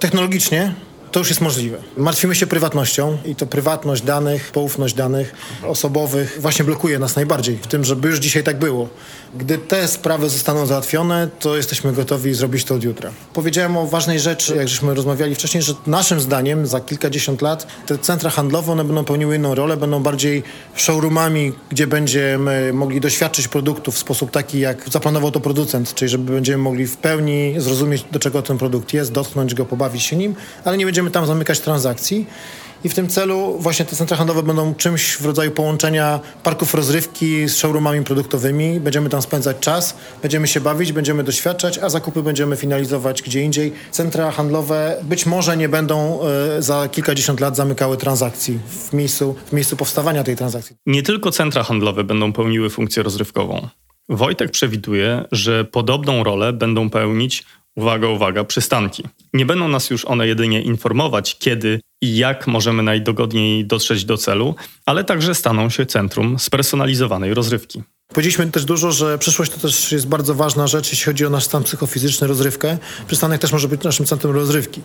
technologicznie 0.00 0.74
to 1.14 1.20
już 1.20 1.28
jest 1.28 1.40
możliwe. 1.40 1.78
Martwimy 1.96 2.34
się 2.34 2.46
prywatnością 2.46 3.18
i 3.24 3.34
to 3.34 3.46
prywatność 3.46 4.02
danych, 4.02 4.50
poufność 4.52 4.94
danych 4.94 5.34
osobowych 5.62 6.38
właśnie 6.40 6.64
blokuje 6.64 6.98
nas 6.98 7.16
najbardziej 7.16 7.56
w 7.56 7.66
tym, 7.66 7.84
żeby 7.84 8.08
już 8.08 8.18
dzisiaj 8.18 8.42
tak 8.42 8.58
było. 8.58 8.88
Gdy 9.36 9.58
te 9.58 9.88
sprawy 9.88 10.30
zostaną 10.30 10.66
załatwione, 10.66 11.28
to 11.40 11.56
jesteśmy 11.56 11.92
gotowi 11.92 12.34
zrobić 12.34 12.64
to 12.64 12.74
od 12.74 12.84
jutra. 12.84 13.10
Powiedziałem 13.32 13.76
o 13.76 13.86
ważnej 13.86 14.20
rzeczy, 14.20 14.56
jak 14.56 14.68
żeśmy 14.68 14.94
rozmawiali 14.94 15.34
wcześniej, 15.34 15.62
że 15.62 15.74
naszym 15.86 16.20
zdaniem 16.20 16.66
za 16.66 16.80
kilkadziesiąt 16.80 17.42
lat 17.42 17.66
te 17.86 17.98
centra 17.98 18.30
handlowe 18.30 18.72
one 18.72 18.84
będą 18.84 19.04
pełniły 19.04 19.36
inną 19.36 19.54
rolę, 19.54 19.76
będą 19.76 20.02
bardziej 20.02 20.42
showroomami, 20.74 21.52
gdzie 21.70 21.86
będziemy 21.86 22.72
mogli 22.72 23.00
doświadczyć 23.00 23.48
produktów 23.48 23.94
w 23.94 23.98
sposób 23.98 24.30
taki, 24.30 24.60
jak 24.60 24.90
zaplanował 24.90 25.30
to 25.30 25.40
producent, 25.40 25.94
czyli 25.94 26.08
żeby 26.08 26.32
będziemy 26.32 26.62
mogli 26.62 26.86
w 26.86 26.96
pełni 26.96 27.54
zrozumieć, 27.58 28.04
do 28.12 28.18
czego 28.18 28.42
ten 28.42 28.58
produkt 28.58 28.94
jest, 28.94 29.12
dotknąć 29.12 29.54
go, 29.54 29.64
pobawić 29.64 30.02
się 30.02 30.16
nim, 30.16 30.34
ale 30.64 30.76
nie 30.76 30.84
będziemy 30.84 31.03
będziemy 31.04 31.10
tam 31.10 31.26
zamykać 31.26 31.60
transakcji. 31.60 32.26
I 32.84 32.88
w 32.88 32.94
tym 32.94 33.08
celu 33.08 33.56
właśnie 33.58 33.84
te 33.84 33.96
centra 33.96 34.16
handlowe 34.16 34.42
będą 34.42 34.74
czymś 34.74 35.16
w 35.16 35.24
rodzaju 35.24 35.50
połączenia 35.50 36.20
parków 36.42 36.74
rozrywki 36.74 37.48
z 37.48 37.56
showroomami 37.56 38.04
produktowymi. 38.04 38.80
Będziemy 38.80 39.08
tam 39.08 39.22
spędzać 39.22 39.56
czas, 39.60 39.96
będziemy 40.22 40.46
się 40.46 40.60
bawić, 40.60 40.92
będziemy 40.92 41.24
doświadczać, 41.24 41.78
a 41.78 41.88
zakupy 41.88 42.22
będziemy 42.22 42.56
finalizować 42.56 43.22
gdzie 43.22 43.42
indziej. 43.42 43.72
Centra 43.90 44.30
handlowe 44.30 44.96
być 45.02 45.26
może 45.26 45.56
nie 45.56 45.68
będą 45.68 46.20
y, 46.58 46.62
za 46.62 46.88
kilkadziesiąt 46.88 47.40
lat 47.40 47.56
zamykały 47.56 47.96
transakcji 47.96 48.58
w 48.68 48.92
miejscu, 48.92 49.34
w 49.46 49.52
miejscu 49.52 49.76
powstawania 49.76 50.24
tej 50.24 50.36
transakcji. 50.36 50.76
Nie 50.86 51.02
tylko 51.02 51.30
centra 51.30 51.62
handlowe 51.62 52.04
będą 52.04 52.32
pełniły 52.32 52.70
funkcję 52.70 53.02
rozrywkową. 53.02 53.68
Wojtek 54.08 54.50
przewiduje, 54.50 55.24
że 55.32 55.64
podobną 55.64 56.24
rolę 56.24 56.52
będą 56.52 56.90
pełnić 56.90 57.44
uwaga, 57.76 58.08
uwaga, 58.08 58.44
przystanki. 58.44 59.02
Nie 59.32 59.46
będą 59.46 59.68
nas 59.68 59.90
już 59.90 60.04
one 60.04 60.26
jedynie 60.26 60.62
informować, 60.62 61.38
kiedy 61.38 61.80
i 62.02 62.16
jak 62.16 62.46
możemy 62.46 62.82
najdogodniej 62.82 63.64
dotrzeć 63.66 64.04
do 64.04 64.16
celu, 64.16 64.54
ale 64.86 65.04
także 65.04 65.34
staną 65.34 65.70
się 65.70 65.86
centrum 65.86 66.38
spersonalizowanej 66.38 67.34
rozrywki. 67.34 67.82
Powiedzieliśmy 68.08 68.50
też 68.50 68.64
dużo, 68.64 68.92
że 68.92 69.18
przyszłość 69.18 69.52
to 69.52 69.58
też 69.58 69.92
jest 69.92 70.06
bardzo 70.06 70.34
ważna 70.34 70.66
rzecz, 70.66 70.90
jeśli 70.90 71.04
chodzi 71.04 71.26
o 71.26 71.30
nasz 71.30 71.44
stan 71.44 71.64
psychofizyczny, 71.64 72.26
rozrywkę. 72.26 72.78
Przystanek 73.06 73.40
też 73.40 73.52
może 73.52 73.68
być 73.68 73.82
naszym 73.82 74.06
centrum 74.06 74.34
rozrywki. 74.34 74.80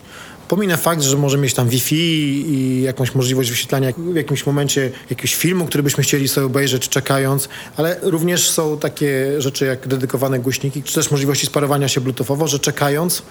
Pominę 0.48 0.78
fakt, 0.78 1.02
że 1.02 1.18
może 1.18 1.38
mieć 1.38 1.54
tam 1.54 1.70
Wi-Fi 1.70 1.96
i 1.96 2.82
jakąś 2.82 3.16
możliwość 3.16 3.50
wyświetlania 3.50 3.92
w 3.98 4.16
jakimś 4.16 4.46
momencie 4.46 4.92
jakiegoś 5.10 5.36
filmu, 5.36 5.66
który 5.66 5.84
byśmy 5.84 6.04
chcieli 6.04 6.28
sobie 6.28 6.48
obejrzeć 6.48 6.90
czekając, 6.90 7.50
ale 7.78 8.00
również 8.02 8.50
są 8.50 8.78
takie 8.78 9.42
rzeczy 9.42 9.66
jak 9.66 9.88
dedykowane 9.88 10.40
głośniki, 10.40 10.84
czy 10.84 10.94
też 10.96 11.12
możliwości 11.12 11.46
sparowania 11.46 11.88
się 11.88 12.02
bluetoothowo, 12.02 12.48
że 12.48 12.60
czekając 12.60 13.24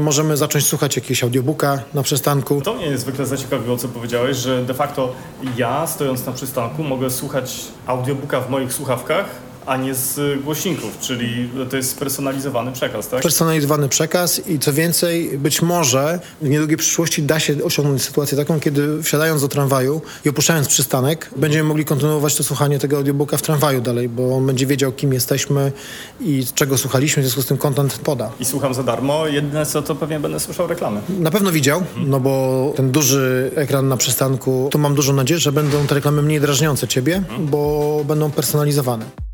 możemy 0.00 0.36
zacząć 0.36 0.66
słuchać 0.66 0.96
jakiegoś 0.96 1.22
audiobooka 1.22 1.82
na 1.94 2.02
przystanku. 2.02 2.60
To 2.60 2.74
mnie 2.74 2.90
niezwykle 2.90 3.26
zaciekawiło, 3.26 3.76
co 3.76 3.88
powiedziałeś, 3.88 4.36
że 4.36 4.64
de 4.64 4.74
facto 4.74 5.12
ja 5.56 5.86
stojąc 5.86 6.26
na 6.26 6.32
przystanku 6.32 6.82
mogę 6.82 7.10
słuchać 7.10 7.60
audiobooka 7.86 8.40
w 8.40 8.50
moich 8.50 8.72
słuchawkach 8.72 9.49
a 9.66 9.76
nie 9.76 9.94
z 9.94 10.42
głośników, 10.44 10.98
czyli 11.00 11.48
to 11.70 11.76
jest 11.76 11.90
spersonalizowany 11.90 12.72
przekaz, 12.72 13.08
tak? 13.08 13.22
Personalizowany 13.22 13.88
przekaz 13.88 14.48
i 14.48 14.58
co 14.58 14.72
więcej, 14.72 15.38
być 15.38 15.62
może 15.62 16.20
w 16.42 16.48
niedługiej 16.48 16.76
przyszłości 16.76 17.22
da 17.22 17.40
się 17.40 17.64
osiągnąć 17.64 18.02
sytuację 18.02 18.38
taką, 18.38 18.60
kiedy 18.60 19.02
wsiadając 19.02 19.42
do 19.42 19.48
tramwaju 19.48 20.02
i 20.24 20.28
opuszczając 20.28 20.68
przystanek, 20.68 21.30
będziemy 21.36 21.68
mogli 21.68 21.84
kontynuować 21.84 22.36
to 22.36 22.44
słuchanie 22.44 22.78
tego 22.78 22.96
audiobooka 22.96 23.36
w 23.36 23.42
tramwaju 23.42 23.80
dalej, 23.80 24.08
bo 24.08 24.36
on 24.36 24.46
będzie 24.46 24.66
wiedział, 24.66 24.92
kim 24.92 25.12
jesteśmy 25.12 25.72
i 26.20 26.44
czego 26.54 26.78
słuchaliśmy, 26.78 27.22
w 27.22 27.26
związku 27.26 27.42
z 27.42 27.46
tym 27.46 27.58
content 27.58 27.98
poda. 27.98 28.30
I 28.40 28.44
słucham 28.44 28.74
za 28.74 28.82
darmo, 28.82 29.26
jedyne 29.26 29.66
co 29.66 29.82
to 29.82 29.94
pewnie 29.94 30.20
będę 30.20 30.40
słyszał 30.40 30.66
reklamy. 30.66 31.00
Na 31.18 31.30
pewno 31.30 31.52
widział, 31.52 31.82
no 31.96 32.20
bo 32.20 32.72
ten 32.76 32.90
duży 32.90 33.50
ekran 33.54 33.88
na 33.88 33.96
przystanku, 33.96 34.68
to 34.72 34.78
mam 34.78 34.94
dużą 34.94 35.12
nadzieję, 35.12 35.40
że 35.40 35.52
będą 35.52 35.86
te 35.86 35.94
reklamy 35.94 36.22
mniej 36.22 36.40
drażniące 36.40 36.88
ciebie, 36.88 37.22
bo 37.38 38.02
będą 38.04 38.30
personalizowane. 38.30 39.29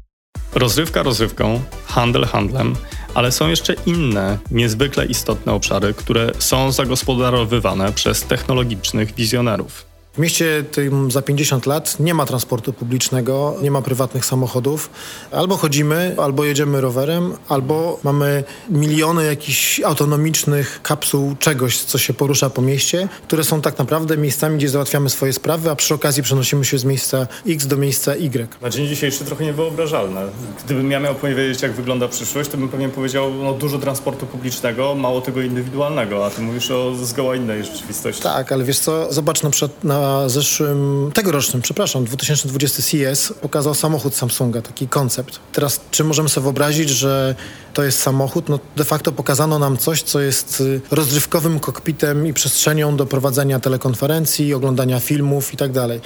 Rozrywka 0.57 1.03
rozrywką, 1.03 1.63
handel 1.87 2.25
handlem, 2.25 2.77
ale 3.15 3.33
są 3.33 3.49
jeszcze 3.49 3.75
inne 3.87 4.39
niezwykle 4.51 5.07
istotne 5.07 5.53
obszary, 5.53 5.95
które 5.95 6.31
są 6.39 6.73
zagospodarowywane 6.73 7.93
przez 7.93 8.23
technologicznych 8.23 9.15
wizjonerów. 9.15 9.96
W 10.17 10.19
mieście 10.19 10.65
tym 10.73 11.11
za 11.11 11.23
50 11.23 11.67
lat 11.67 12.01
nie 12.01 12.15
ma 12.15 12.27
transportu 12.27 12.73
publicznego, 12.73 13.55
nie 13.63 13.71
ma 13.71 13.83
prywatnych 13.83 14.25
samochodów. 14.25 14.91
Albo 15.31 15.57
chodzimy, 15.57 16.15
albo 16.19 16.45
jedziemy 16.45 16.81
rowerem, 16.81 17.33
albo 17.49 18.01
mamy 18.05 18.45
miliony 18.71 19.27
jakichś 19.27 19.81
autonomicznych 19.81 20.81
kapsuł 20.83 21.37
czegoś, 21.39 21.79
co 21.79 21.99
się 21.99 22.15
porusza 22.15 22.51
po 22.51 22.63
mieście, 22.63 23.09
które 23.27 23.45
są 23.45 23.61
tak 23.61 23.79
naprawdę 23.79 24.17
miejscami, 24.17 24.57
gdzie 24.57 24.69
załatwiamy 24.69 25.11
swoje 25.11 25.33
sprawy, 25.33 25.71
a 25.71 25.77
przy 25.77 25.95
okazji 25.95 26.23
przenosimy 26.23 26.65
się 26.65 26.79
z 26.79 26.85
miejsca 26.85 27.27
X 27.47 27.67
do 27.67 27.77
miejsca 27.77 28.15
Y. 28.15 28.49
Na 28.63 28.71
dzień 28.71 28.87
dzisiejszy 28.87 29.25
trochę 29.25 29.45
niewyobrażalne. 29.45 30.23
Gdybym 30.65 30.91
ja 30.91 31.01
miał 31.01 31.15
powiedzieć, 31.15 31.63
jak 31.63 31.73
wygląda 31.73 32.09
przyszłość, 32.09 32.51
to 32.51 32.57
bym 32.57 32.69
pewnie 32.69 32.89
powiedział 32.89 33.35
no, 33.35 33.53
dużo 33.53 33.79
transportu 33.79 34.27
publicznego, 34.27 34.95
mało 34.95 35.21
tego 35.21 35.43
indywidualnego, 35.43 36.27
a 36.27 36.31
ty 36.31 36.43
mówisz 36.43 36.71
o 36.71 36.95
zgoła 36.95 37.37
innej 37.37 37.65
rzeczywistości. 37.65 38.23
Tak, 38.23 38.53
ale 38.53 38.65
wiesz 38.65 38.79
co, 38.79 39.13
zobacz 39.13 39.43
na 39.43 39.51
przykład 39.51 39.85
na 39.85 40.06
zeszłym, 40.27 41.11
tegorocznym, 41.15 41.63
przepraszam, 41.63 42.05
2020 42.05 42.83
CES 42.83 43.33
pokazał 43.41 43.75
samochód 43.75 44.15
Samsunga, 44.15 44.63
taki 44.63 44.89
koncept. 44.89 45.39
Teraz, 45.53 45.81
czy 45.91 46.05
możemy 46.05 46.29
sobie 46.29 46.43
wyobrazić, 46.43 46.91
że 46.91 47.35
to 47.75 47.83
jest 47.83 47.99
samochód? 47.99 48.49
No 48.49 48.59
de 48.77 48.85
facto 48.85 49.13
pokazano 49.13 49.59
nam 49.59 49.77
coś, 49.77 50.03
co 50.03 50.21
jest 50.21 50.61
y, 50.61 50.81
rozrywkowym 50.91 51.61
kokpitem 51.61 52.27
i 52.27 52.33
przestrzenią 52.33 52.97
do 52.97 53.07
prowadzenia 53.07 53.61
telekonferencji, 53.61 54.55
oglądania 54.55 55.01
filmów 55.01 55.55
i 55.55 55.57
tak 55.57 55.73
dalej. 55.73 56.01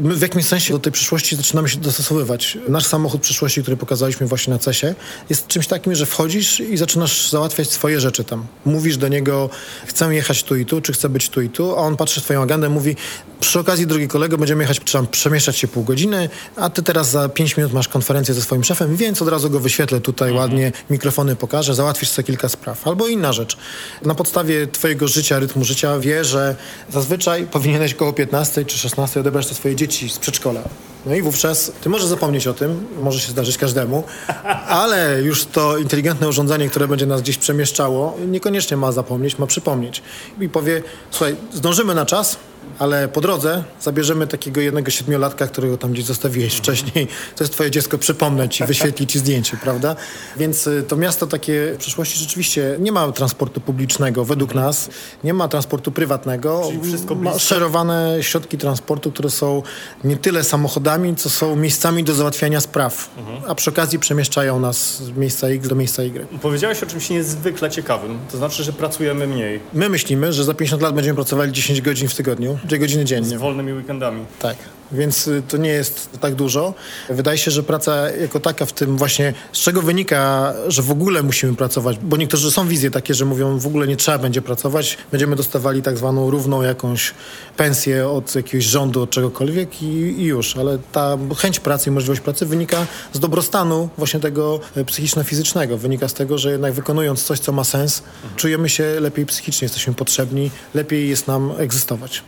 My 0.00 0.14
w 0.14 0.20
jakimś 0.22 0.46
sensie 0.46 0.72
do 0.72 0.78
tej 0.78 0.92
przyszłości 0.92 1.36
zaczynamy 1.36 1.68
się 1.68 1.78
dostosowywać. 1.78 2.58
Nasz 2.68 2.86
samochód 2.86 3.20
przyszłości, 3.20 3.62
który 3.62 3.76
pokazaliśmy 3.76 4.26
właśnie 4.26 4.52
na 4.52 4.58
CESie, 4.58 4.94
jest 5.30 5.46
czymś 5.46 5.66
takim, 5.66 5.94
że 5.94 6.06
wchodzisz 6.06 6.60
i 6.60 6.76
zaczynasz 6.76 7.30
załatwiać 7.30 7.70
swoje 7.70 8.00
rzeczy 8.00 8.24
tam. 8.24 8.46
Mówisz 8.64 8.96
do 8.96 9.08
niego, 9.08 9.50
chcę 9.86 10.14
jechać 10.14 10.42
tu 10.42 10.56
i 10.56 10.66
tu, 10.66 10.80
czy 10.80 10.92
chcę 10.92 11.08
być 11.08 11.28
tu 11.28 11.40
i 11.40 11.48
tu, 11.48 11.70
a 11.70 11.76
on 11.76 11.96
patrzy 11.96 12.20
w 12.20 12.24
twoją 12.24 12.42
agendę, 12.42 12.68
mówi, 12.68 12.96
przy 13.42 13.60
okazji, 13.60 13.86
drogi 13.86 14.08
kolego, 14.08 14.38
będziemy 14.38 14.62
jechać, 14.62 14.80
tam 14.92 15.06
przemieszczać 15.06 15.56
się 15.56 15.68
pół 15.68 15.84
godziny, 15.84 16.28
a 16.56 16.70
ty 16.70 16.82
teraz 16.82 17.10
za 17.10 17.28
pięć 17.28 17.56
minut 17.56 17.72
masz 17.72 17.88
konferencję 17.88 18.34
ze 18.34 18.42
swoim 18.42 18.64
szefem, 18.64 18.96
więc 18.96 19.22
od 19.22 19.28
razu 19.28 19.50
go 19.50 19.60
wyświetlę 19.60 20.00
tutaj 20.00 20.28
mhm. 20.28 20.50
ładnie, 20.50 20.72
mikrofony 20.90 21.36
pokażę, 21.36 21.74
załatwisz 21.74 22.08
sobie 22.08 22.26
kilka 22.26 22.48
spraw. 22.48 22.86
Albo 22.88 23.08
inna 23.08 23.32
rzecz. 23.32 23.56
Na 24.02 24.14
podstawie 24.14 24.66
twojego 24.66 25.08
życia, 25.08 25.38
rytmu 25.38 25.64
życia 25.64 25.98
wie, 25.98 26.24
że 26.24 26.56
zazwyczaj 26.90 27.46
powinieneś 27.46 27.94
koło 27.94 28.12
15 28.12 28.64
czy 28.64 28.78
16 28.78 29.20
odebrać 29.20 29.46
te 29.46 29.54
swoje 29.54 29.76
dzieci 29.76 30.08
z 30.08 30.18
przedszkola. 30.18 30.60
No 31.06 31.14
i 31.14 31.22
wówczas 31.22 31.72
ty 31.80 31.88
możesz 31.88 32.06
zapomnieć 32.06 32.46
o 32.46 32.54
tym, 32.54 32.86
może 33.02 33.20
się 33.20 33.30
zdarzyć 33.30 33.58
każdemu, 33.58 34.04
ale 34.82 35.22
już 35.22 35.44
to 35.44 35.78
inteligentne 35.78 36.28
urządzenie, 36.28 36.68
które 36.68 36.88
będzie 36.88 37.06
nas 37.06 37.22
gdzieś 37.22 37.38
przemieszczało, 37.38 38.16
niekoniecznie 38.26 38.76
ma 38.76 38.92
zapomnieć, 38.92 39.38
ma 39.38 39.46
przypomnieć. 39.46 40.02
I 40.40 40.48
powie, 40.48 40.82
słuchaj, 41.10 41.36
zdążymy 41.52 41.94
na 41.94 42.06
czas, 42.06 42.36
ale 42.78 43.08
po 43.08 43.20
drodze 43.20 43.64
zabierzemy 43.80 44.26
takiego 44.26 44.60
jednego 44.60 44.90
siedmiolatka, 44.90 45.46
którego 45.46 45.76
tam 45.76 45.92
gdzieś 45.92 46.04
zostawiłeś 46.04 46.54
wcześniej. 46.54 47.08
To 47.36 47.44
jest 47.44 47.52
twoje 47.52 47.70
dziecko, 47.70 47.98
przypomnę 47.98 48.48
ci, 48.48 48.64
wyświetli 48.64 49.06
ci 49.06 49.18
zdjęcie, 49.18 49.56
prawda? 49.56 49.96
Więc 50.36 50.66
y, 50.66 50.84
to 50.88 50.96
miasto 50.96 51.26
takie 51.26 51.72
w 51.74 51.76
przyszłości 51.76 52.18
rzeczywiście 52.18 52.76
nie 52.80 52.92
ma 52.92 53.12
transportu 53.12 53.60
publicznego 53.60 54.24
według 54.24 54.54
nas, 54.54 54.90
nie 55.24 55.34
ma 55.34 55.48
transportu 55.48 55.92
prywatnego. 55.92 56.70
Ma 57.16 57.38
szerowane 57.38 58.18
środki 58.20 58.58
transportu, 58.58 59.12
które 59.12 59.30
są 59.30 59.62
nie 60.04 60.16
tyle 60.16 60.44
samochodami, 60.44 61.16
co 61.16 61.30
są 61.30 61.56
miejscami 61.56 62.04
do 62.04 62.14
załatwiania 62.14 62.60
spraw, 62.60 63.10
mhm. 63.18 63.42
a 63.50 63.54
przy 63.54 63.70
okazji 63.70 63.98
przemieszczają 63.98 64.60
nas 64.60 65.02
z 65.02 65.10
miejsca 65.10 65.48
X 65.48 65.68
do 65.68 65.74
miejsca 65.74 66.02
Y. 66.02 66.26
Powiedziałeś 66.42 66.82
o 66.82 66.86
czymś 66.86 67.10
niezwykle 67.10 67.70
ciekawym, 67.70 68.18
to 68.30 68.36
znaczy, 68.36 68.64
że 68.64 68.72
pracujemy 68.72 69.26
mniej. 69.26 69.60
My 69.72 69.88
myślimy, 69.88 70.32
że 70.32 70.44
za 70.44 70.54
50 70.54 70.82
lat 70.82 70.94
będziemy 70.94 71.14
pracowali 71.14 71.52
10 71.52 71.80
godzin 71.80 72.08
w 72.08 72.14
tygodniu, 72.14 72.51
dwie 72.64 72.78
godziny 72.78 73.04
dziennie. 73.04 73.38
Z 73.38 73.40
wolnymi 73.40 73.72
weekendami. 73.72 74.24
Tak 74.38 74.56
więc 74.92 75.28
y, 75.28 75.42
to 75.48 75.56
nie 75.56 75.70
jest 75.70 76.08
tak 76.20 76.34
dużo. 76.34 76.74
Wydaje 77.10 77.38
się, 77.38 77.50
że 77.50 77.62
praca 77.62 78.10
jako 78.10 78.40
taka 78.40 78.66
w 78.66 78.72
tym 78.72 78.96
właśnie, 78.96 79.34
z 79.52 79.58
czego 79.58 79.82
wynika, 79.82 80.54
że 80.68 80.82
w 80.82 80.90
ogóle 80.90 81.22
musimy 81.22 81.56
pracować, 81.56 81.98
bo 82.02 82.16
niektórzy 82.16 82.50
są 82.50 82.68
wizje 82.68 82.90
takie, 82.90 83.14
że 83.14 83.24
mówią 83.24 83.58
w 83.58 83.66
ogóle 83.66 83.86
nie 83.86 83.96
trzeba 83.96 84.18
będzie 84.18 84.42
pracować, 84.42 84.98
będziemy 85.10 85.36
dostawali 85.36 85.82
tak 85.82 85.98
zwaną 85.98 86.30
równą 86.30 86.62
jakąś 86.62 87.14
pensję 87.56 88.08
od 88.08 88.34
jakiegoś 88.34 88.64
rządu, 88.64 89.02
od 89.02 89.10
czegokolwiek 89.10 89.82
i, 89.82 89.86
i 90.20 90.24
już, 90.24 90.56
ale 90.56 90.78
ta 90.92 91.18
chęć 91.38 91.60
pracy 91.60 91.90
i 91.90 91.92
możliwość 91.92 92.20
pracy 92.20 92.46
wynika 92.46 92.86
z 93.12 93.18
dobrostanu 93.20 93.88
właśnie 93.98 94.20
tego 94.20 94.60
e, 94.76 94.84
psychiczno-fizycznego, 94.84 95.78
wynika 95.78 96.08
z 96.08 96.14
tego, 96.14 96.38
że 96.38 96.50
jednak 96.50 96.72
wykonując 96.72 97.24
coś, 97.24 97.38
co 97.38 97.52
ma 97.52 97.64
sens, 97.64 98.02
czujemy 98.36 98.68
się 98.68 99.00
lepiej 99.00 99.26
psychicznie, 99.26 99.64
jesteśmy 99.64 99.94
potrzebni, 99.94 100.50
lepiej 100.74 101.08
jest 101.08 101.26
nam 101.26 101.52
egzystować. 101.58 102.22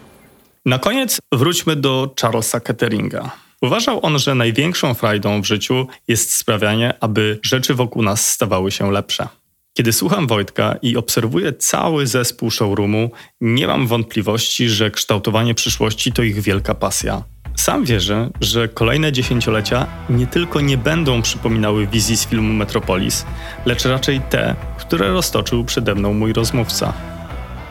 Na 0.67 0.79
koniec 0.79 1.21
wróćmy 1.33 1.77
do 1.77 2.15
Charlesa 2.21 2.61
Ketteringa. 2.61 3.31
Uważał 3.63 4.07
on, 4.07 4.19
że 4.19 4.35
największą 4.35 4.95
frajdą 4.95 5.43
w 5.43 5.45
życiu 5.45 5.87
jest 6.09 6.37
sprawianie, 6.37 6.95
aby 7.01 7.39
rzeczy 7.43 7.75
wokół 7.75 8.03
nas 8.03 8.29
stawały 8.29 8.71
się 8.71 8.93
lepsze. 8.93 9.29
Kiedy 9.75 9.93
słucham 9.93 10.27
Wojtka 10.27 10.77
i 10.83 10.97
obserwuję 10.97 11.53
cały 11.53 12.07
zespół 12.07 12.51
showroomu, 12.51 13.11
nie 13.41 13.67
mam 13.67 13.87
wątpliwości, 13.87 14.69
że 14.69 14.91
kształtowanie 14.91 15.55
przyszłości 15.55 16.13
to 16.13 16.23
ich 16.23 16.41
wielka 16.41 16.75
pasja. 16.75 17.23
Sam 17.57 17.85
wierzę, 17.85 18.31
że 18.41 18.69
kolejne 18.69 19.13
dziesięciolecia 19.13 19.87
nie 20.11 20.27
tylko 20.27 20.61
nie 20.61 20.79
będą 20.79 21.23
przypominały 21.23 21.87
wizji 21.87 22.17
z 22.17 22.27
filmu 22.27 22.53
Metropolis, 22.53 23.27
lecz 23.67 23.85
raczej 23.85 24.21
te, 24.21 24.57
które 24.79 25.09
roztoczył 25.09 25.65
przede 25.65 25.95
mną 25.95 26.15
mój 26.15 26.33
rozmówca. 26.33 27.14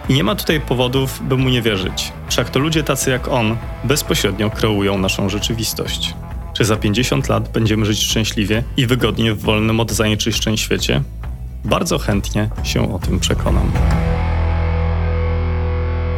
I 0.10 0.14
nie 0.14 0.24
ma 0.24 0.36
tutaj 0.36 0.62
powodów, 0.62 1.22
by 1.28 1.38
mu 1.38 1.50
nie 1.50 1.62
wierzyć. 1.62 2.14
Wszak 2.28 2.50
to 2.50 2.60
ludzie 2.60 2.84
tacy 2.84 3.10
jak 3.10 3.28
on 3.28 3.58
bezpośrednio 3.84 4.50
kreują 4.50 4.98
naszą 4.98 5.30
rzeczywistość. 5.30 6.14
Czy 6.54 6.66
za 6.66 6.76
50 6.76 7.30
lat 7.30 7.52
będziemy 7.52 7.86
żyć 7.86 8.04
szczęśliwie 8.04 8.64
i 8.78 8.88
wygodnie 8.88 9.34
w 9.34 9.42
wolnym 9.42 9.80
od 9.80 9.92
zanieczyszczeń 9.92 10.58
świecie? 10.58 11.04
Bardzo 11.66 11.98
chętnie 11.98 12.50
się 12.64 12.96
o 12.96 13.00
tym 13.00 13.20
przekonam. 13.20 13.72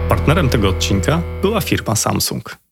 Partnerem 0.09 0.49
tego 0.49 0.69
odcinka 0.69 1.21
była 1.41 1.61
firma 1.61 1.95
Samsung. 1.95 2.64